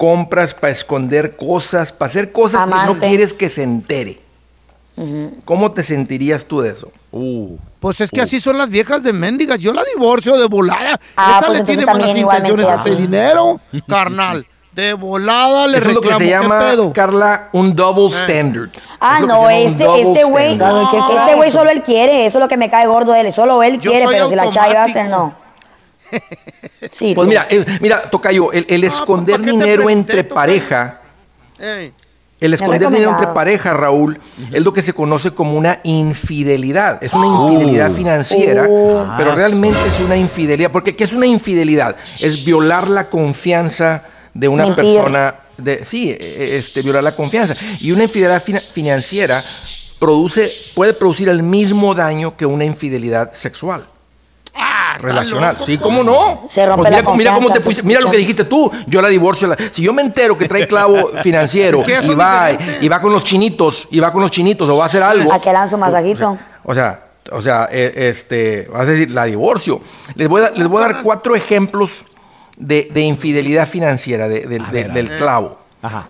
[0.04, 4.20] compras, para esconder cosas, para hacer cosas que no quieres que se entere.
[5.46, 6.92] ¿Cómo te sentirías tú de eso?
[7.80, 11.00] Pues es que así son las viejas de mendigas, yo la divorcio de volada.
[11.16, 14.46] Ah, Esa pues le tiene igualmente intenciones a ese dinero, carnal.
[14.74, 16.88] De volada le Eso es lo que se ¿qué llama, pedo?
[16.88, 16.92] Eh.
[16.94, 18.72] Carla, un double standard.
[19.00, 22.58] Ah, Es no, este, este güey, este güey solo él quiere, eso es lo que
[22.58, 25.43] me cae gordo de él, solo él Yo quiere, pero si la chava hace, no.
[26.92, 30.36] Sí, Pues mira, eh, mira, Tocayo, el, el esconder ¿para qué te dinero entre Tocayo?
[30.36, 31.02] pareja,
[31.60, 31.92] Ey.
[32.42, 34.20] el esconder dinero entre pareja, Raúl,
[34.52, 37.02] es lo que se conoce como una infidelidad.
[37.04, 37.94] Es una infidelidad Uh.
[37.96, 39.06] financiera, Uh.
[39.18, 40.72] pero Ah, realmente es una infidelidad.
[40.72, 41.96] Porque ¿qué es una infidelidad?
[42.20, 44.04] Es violar la confianza
[44.34, 44.84] de una Mentir.
[44.84, 45.36] persona.
[45.56, 47.54] De, sí, eh, este, violar la confianza.
[47.80, 49.42] Y una infidelidad fina- financiera
[50.00, 53.86] produce, puede producir el mismo daño que una infidelidad sexual.
[54.98, 55.58] Relacional.
[55.66, 56.44] Sí, ¿cómo no?
[56.50, 58.72] Se rompe Pues mira, la mira cómo te fuiste, mira lo que dijiste tú.
[58.88, 59.48] Yo la divorcio.
[59.48, 62.50] la- si yo me entero que trae clavo financiero Es que eso y va
[62.82, 65.32] y va con los chinitos y va con los chinitos o va a hacer algo.
[65.34, 66.38] A que lanzo masajito.
[66.64, 69.82] O sea, o sea, eh, este, vas a decir, la divorcio.
[70.16, 72.06] Les voy a, les voy a dar cuatro ejemplos
[72.58, 75.58] de, de infidelidad financiera, de- del clavo.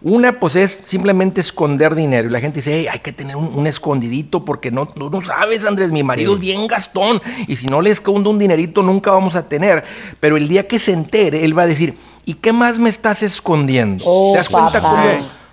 [0.02, 2.30] Una, pues, es simplemente esconder dinero.
[2.30, 5.22] Y la gente dice, "Hey, hay que tener un, un escondidito porque no, tú no
[5.22, 6.36] sabes, Andrés, mi marido Sí.
[6.36, 7.22] es bien gastón.
[7.48, 9.84] Y si no le escondo un dinerito, nunca vamos a tener.
[10.20, 13.24] Pero el día que se entere, él va a decir, ¿y qué más me estás
[13.24, 14.04] escondiendo?
[14.08, 15.04] Oh, ¿Te das cuenta cómo,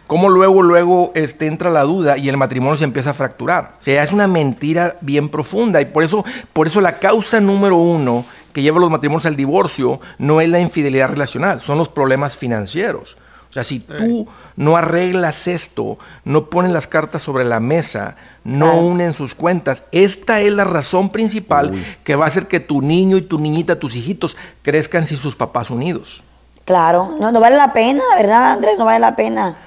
[0.07, 3.77] cómo luego, luego este, entra la duda y el matrimonio se empieza a fracturar.
[3.81, 7.77] O sea, es una mentira bien profunda y por eso, por eso la causa número
[7.77, 11.89] uno que lleva a los matrimonios al divorcio no es la infidelidad relacional, son los
[11.89, 13.17] problemas financieros.
[13.51, 18.79] O sea, si tú no arreglas esto, no pones las cartas sobre la mesa, no
[18.81, 21.73] unen sus cuentas, esta es la razón principal
[22.05, 25.35] que va a hacer que tu niño y tu niñita, tus hijitos, crezcan sin sus
[25.35, 26.23] papás unidos.
[26.65, 28.79] Claro, no, no vale la pena, ¿verdad, Andrés?
[28.79, 29.59] No vale la pena.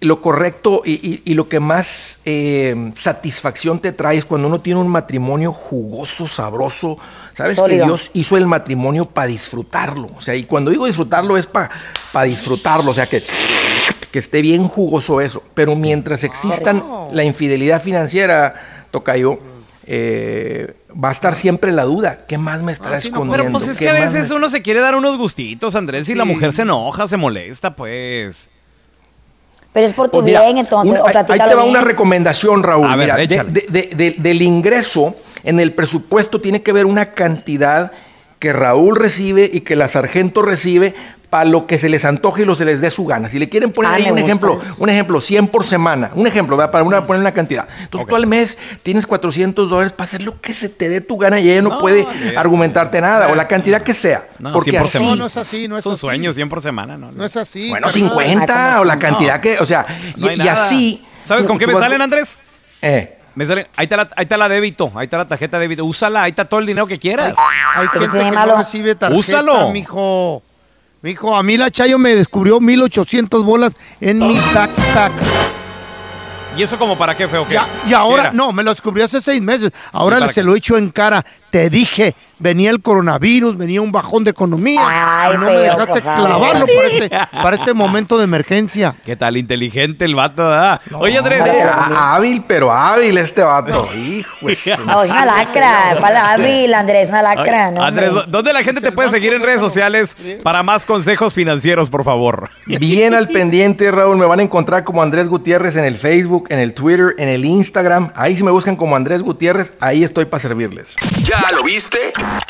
[0.00, 4.60] lo correcto y, y- y lo que más eh, satisfacción te trae es cuando uno
[4.60, 6.98] tiene un matrimonio jugoso, sabroso.
[7.36, 7.84] Sabes Sólido.
[7.84, 10.10] que Dios hizo el matrimonio para disfrutarlo.
[10.16, 11.70] O sea, y cuando digo disfrutarlo es para
[12.24, 12.90] disfrutarlo.
[12.90, 13.22] O sea, que,
[14.10, 15.42] que esté bien jugoso eso.
[15.54, 18.54] Pero mientras existan la infidelidad financiera,
[18.90, 19.38] Tocayo,
[19.86, 22.18] eh, va a estar siempre la duda.
[22.28, 23.32] ¿Qué más me estará escondiendo?
[23.44, 26.08] Pero pues es ¿Qué que a veces me- uno se quiere dar unos gustitos, Andrés,
[26.10, 28.48] y la mujer se enoja, se molesta, pues.
[29.72, 31.70] Pero es por tu Pues mira, bien, entonces, un- o ahí- te va bien.
[31.70, 32.86] una recomendación, Raúl.
[32.86, 33.50] A ver, Mira, de- échale.
[33.50, 37.92] de- de- de- del ingreso, en el presupuesto tiene que ver una cantidad
[38.38, 40.94] que Raúl recibe y que la sargento recibe
[41.30, 43.30] para lo que se les antoje y lo se les dé su gana.
[43.30, 44.24] Si le quieren poner Ah, ahí un gusta.
[44.26, 46.70] ejemplo, un ejemplo, 100 por semana, un ejemplo, ¿verdad?
[46.72, 47.66] para una, poner una cantidad.
[47.80, 51.16] Entonces tú al mes tienes 400 dólares para hacer lo que se te dé tu
[51.16, 54.26] gana y ella no, No, puede argumentarte nada, o la cantidad que sea.
[54.40, 55.04] No, porque 100 por así.
[55.06, 56.00] No, no es así, no es un así.
[56.00, 57.12] sueño, 100 por semana, ¿no?
[57.12, 57.70] No es así.
[57.70, 58.10] bueno, carnal.
[58.10, 59.86] 50 o la cantidad que, o sea,
[60.16, 61.02] y, así.
[61.24, 62.38] ¿Sabes con qué me vas- salen, Andrés?
[62.82, 63.16] Eh.
[63.34, 65.84] Me salen, ahí está, la, ahí está la débito, ahí está la tarjeta de débito.
[65.84, 67.34] Úsala, ahí está todo el dinero que quieras.
[67.74, 69.70] Hay ¿Qué gente que no recibe tarjeta, Úsalo.
[69.70, 70.42] mijo.
[71.02, 75.12] Mijo, a mí la Chayo me descubrió 1800 bolas en mi tac tac.
[76.56, 77.46] ¿Y eso como para qué, feo?
[77.46, 77.54] ¿Qué?
[77.54, 79.70] Ya- y ahora, no, me lo descubrió hace seis meses.
[79.92, 80.44] Ahora ¿Y para le- se qué?
[80.44, 81.24] lo he hecho en cara.
[81.50, 84.80] Te dije, venía el coronavirus, venía un bajón de economía.
[84.82, 87.10] Ay, no feo, me dejaste clavarlo para este,
[87.42, 88.94] para este momento de emergencia.
[89.04, 90.80] ¿Qué tal inteligente el vato, verdad?
[90.94, 91.44] Oye, Andrés.
[91.94, 93.86] Hábil, pero hábil este vato.
[93.96, 94.46] Hijo
[94.86, 95.96] No, es una lacra.
[95.98, 97.10] ¿Cuál hábil, Andrés?
[97.10, 97.82] Una lacra, ¿no?
[97.82, 98.10] Andrés.
[98.28, 102.48] ¿dónde la gente te puede seguir en redes sociales para más consejos financieros, por favor?
[102.66, 104.16] Bien al pendiente, Raúl.
[104.16, 107.44] Me van a encontrar como Andrés Gutiérrez en el Facebook, en el Twitter, en el
[107.44, 108.10] Instagram.
[108.14, 110.96] Ahí si me buscan como Andrés Gutiérrez, ahí estoy para servirles.
[111.24, 111.98] ¿Ya lo viste?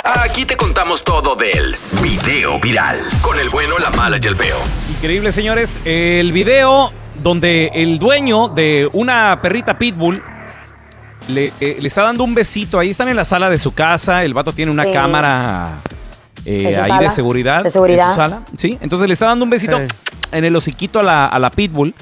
[0.05, 3.01] Aquí te contamos todo del video viral.
[3.21, 4.57] Con el bueno, la mala y el feo.
[4.99, 5.81] Increíble, señores.
[5.85, 10.23] El video donde el dueño de una perrita pitbull
[11.29, 12.79] le, eh, le está dando un besito.
[12.79, 14.25] Ahí están en la sala de su casa.
[14.25, 14.93] El vato tiene una Sí.
[14.93, 15.79] cámara
[16.45, 17.01] eh, ¿En su ahí sala?
[17.01, 17.63] de seguridad.
[17.65, 18.09] ¿De seguridad?
[18.09, 18.43] En su sala.
[18.57, 18.79] Sí.
[18.81, 19.79] Entonces le está dando un besito
[20.33, 21.95] en el hociquito a la, a la pitbull.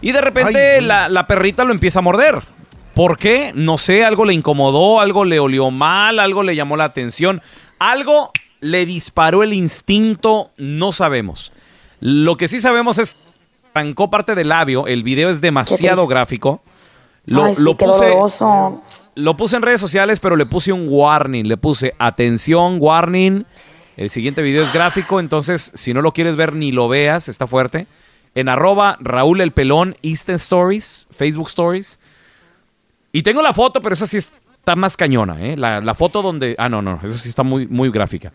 [0.00, 2.42] Y de repente la, la perrita lo empieza a morder.
[2.94, 3.52] ¿Por qué?
[3.54, 7.42] No sé, algo le incomodó, algo le olió mal, algo le llamó la atención,
[7.78, 8.30] algo
[8.60, 11.52] le disparó el instinto, no sabemos.
[12.00, 13.18] Lo que sí sabemos es
[13.74, 16.62] arrancó parte del labio, el video es demasiado gráfico.
[17.26, 18.82] Lo, Ay, sí, lo qué puse, doloroso.
[19.14, 23.44] lo puse en redes sociales, pero le puse un warning, le puse atención, warning.
[23.96, 27.46] El siguiente video es gráfico, entonces si no lo quieres ver ni lo veas, está
[27.46, 27.86] fuerte.
[28.36, 31.98] En arroba Raúl el Pelón, Stories, Facebook Stories.
[33.10, 35.56] Y tengo la foto, pero esa sí está más cañona, ¿eh?
[35.56, 36.54] La, la foto donde...
[36.58, 38.32] Ah, no, no, eso sí está muy, muy gráfica.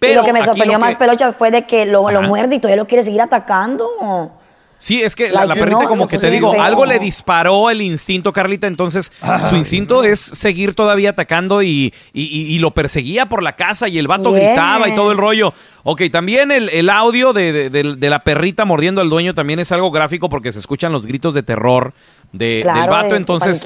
[0.00, 2.58] y lo que me sorprendió que- más, Pelochas, fue de que lo, lo muerde y
[2.60, 4.39] todavía lo quiere seguir atacando.
[4.82, 8.32] Sí, es que la, perrita, no, como que te digo, algo le disparó el instinto,
[8.32, 8.66] Carlita.
[8.66, 9.12] Entonces,
[9.50, 13.88] su instinto es seguir todavía atacando y, y- y- y lo perseguía por la casa
[13.88, 14.42] y el vato Yes.
[14.42, 15.52] gritaba y todo el rollo.
[15.82, 19.60] Ok, también el, el audio de, de- de- de la perrita mordiendo al dueño también
[19.60, 21.92] es algo gráfico porque se escuchan los gritos de terror
[22.32, 23.16] de, Claro, del vato.
[23.16, 23.62] Entonces,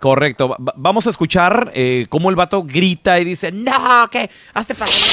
[0.00, 0.48] correcto.
[0.48, 4.90] Va- vamos a escuchar eh, cómo el vato grita y dice, no, que hazte para
[4.90, 5.04] allá".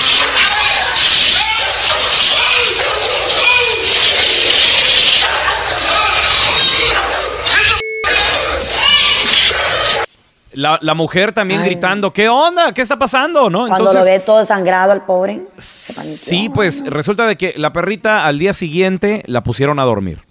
[10.56, 11.68] La, la mujer también Ay.
[11.68, 12.74] gritando, ¿qué onda?
[12.74, 13.50] ¿Qué está pasando?
[13.50, 13.68] ¿No?
[13.68, 15.42] Cuando lo ve todo sangrado al pobre.
[15.58, 20.22] Sí, pues resulta de que la perrita al día siguiente la pusieron a dormir.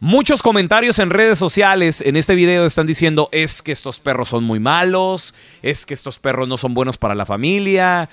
[0.00, 4.42] Muchos comentarios en redes sociales en este video están diciendo es que estos perros son
[4.42, 8.08] muy malos, es que estos perros no son buenos para la familia.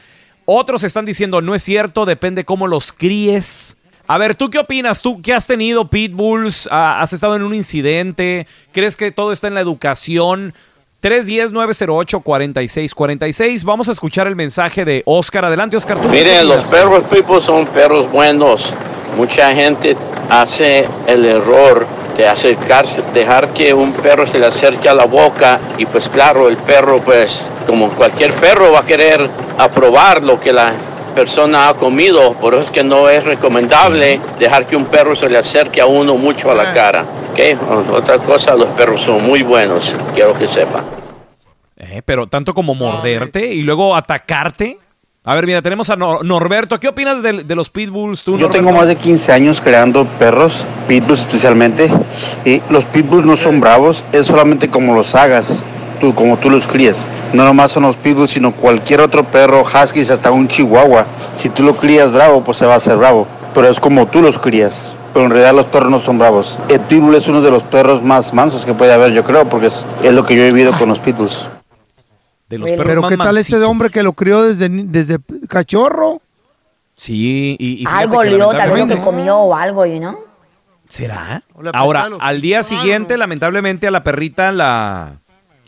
[0.46, 3.76] Otros están diciendo no es cierto, depende cómo los críes.
[4.06, 5.02] A ver, ¿tú qué opinas?
[5.02, 6.68] ¿Tú que has tenido pitbulls?
[6.72, 8.46] Ah, ¿Has estado en un incidente?
[8.72, 10.54] ¿Crees que todo está en la educación?
[11.02, 13.64] 310-908-4646.
[13.64, 15.46] Vamos a escuchar el mensaje de Oscar.
[15.46, 15.98] Adelante, Oscar.
[15.98, 18.74] ¿tú qué Miren, los perros people son perros buenos.
[19.16, 19.96] Mucha gente
[20.30, 25.60] hace el error de acercarse, dejar que un perro se le acerque a la boca
[25.78, 30.52] y pues claro, el perro pues como cualquier perro va a querer aprobar lo que
[30.52, 30.74] la
[31.10, 35.30] persona ha comido, por eso es que no es recomendable dejar que un perro se
[35.30, 37.06] le acerque a uno mucho a la cara.
[37.34, 37.92] ¿ok?
[37.94, 40.84] Otra cosa, los perros son muy buenos, quiero que sepa.
[41.78, 44.78] Eh, pero tanto como morderte y luego atacarte.
[45.24, 46.80] A ver, mira, tenemos a Nor- Norberto.
[46.80, 48.58] ¿Qué opinas de, de los pitbulls tú, Yo Norberto?
[48.66, 51.90] tengo más de 15 años creando perros, pitbulls especialmente,
[52.46, 55.64] y los pitbulls no son bravos, es solamente como los hagas,
[56.00, 57.06] tú, como tú los crías.
[57.34, 61.06] No nomás son los pitbulls, sino cualquier otro perro, huskies, hasta un chihuahua.
[61.34, 64.22] Si tú lo crías bravo, pues se va a hacer bravo, pero es como tú
[64.22, 64.96] los crías.
[65.14, 66.60] Pero en realidad los perros no son bravos.
[66.70, 69.68] El pitbull es uno de los perros más mansos que puede haber, yo creo, porque
[69.68, 71.48] es, es lo que yo he vivido con los pitbulls.
[72.48, 76.22] De los Pero perros más ¿qué tal ese hombre que lo crió desde, desde cachorro?
[76.96, 80.20] Sí, y, y Algo que olió, tal vez lo que comió o algo, you know?
[80.90, 81.44] ¿Será?
[81.74, 85.14] Ahora, al día siguiente, lamentablemente, a la perrita la,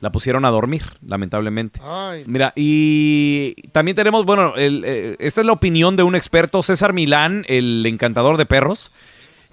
[0.02, 1.80] la pusieron a dormir, lamentablemente.
[2.26, 6.92] Mira, y también tenemos, bueno, el, eh, esta es la opinión de un experto, César
[6.92, 8.92] Milán, el encantador de perros.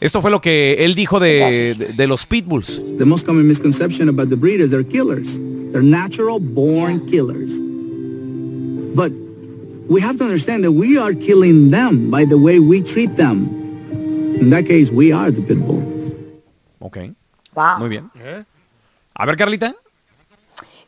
[0.01, 2.81] Esto fue lo que él dijo de, de- de los pitbulls.
[2.99, 5.39] The most common misconception about the breed is they're killers.
[5.73, 7.59] They're natural born killers.
[8.95, 9.13] But
[9.89, 13.49] we have to understand that we are killing them by the way we treat them.
[14.41, 15.83] In that case, we are the pit bull.
[16.79, 16.99] Ok,
[17.55, 17.79] Wow.
[17.81, 18.05] muy bien.
[19.15, 19.75] A ver, Carlita.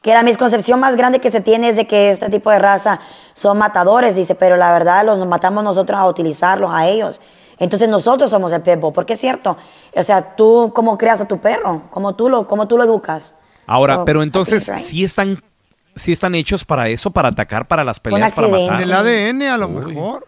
[0.03, 3.01] Que la misconcepción más grande que se tiene es de que este tipo de raza
[3.35, 7.21] son matadores, dice, pero la verdad los matamos nosotros a utilizarlos, a ellos.
[7.59, 9.59] Entonces nosotros somos el pitbull, porque es cierto.
[9.95, 13.35] O sea, tú cómo creas a tu perro, cómo tú lo, cómo tú lo educas.
[13.67, 14.87] Ahora, So, pero entonces, think, right.
[14.87, 15.43] ¿sí están,
[15.95, 18.81] sí están hechos para eso, para atacar, para las peleas, para matar?
[18.81, 20.27] El ADN a lo mejor.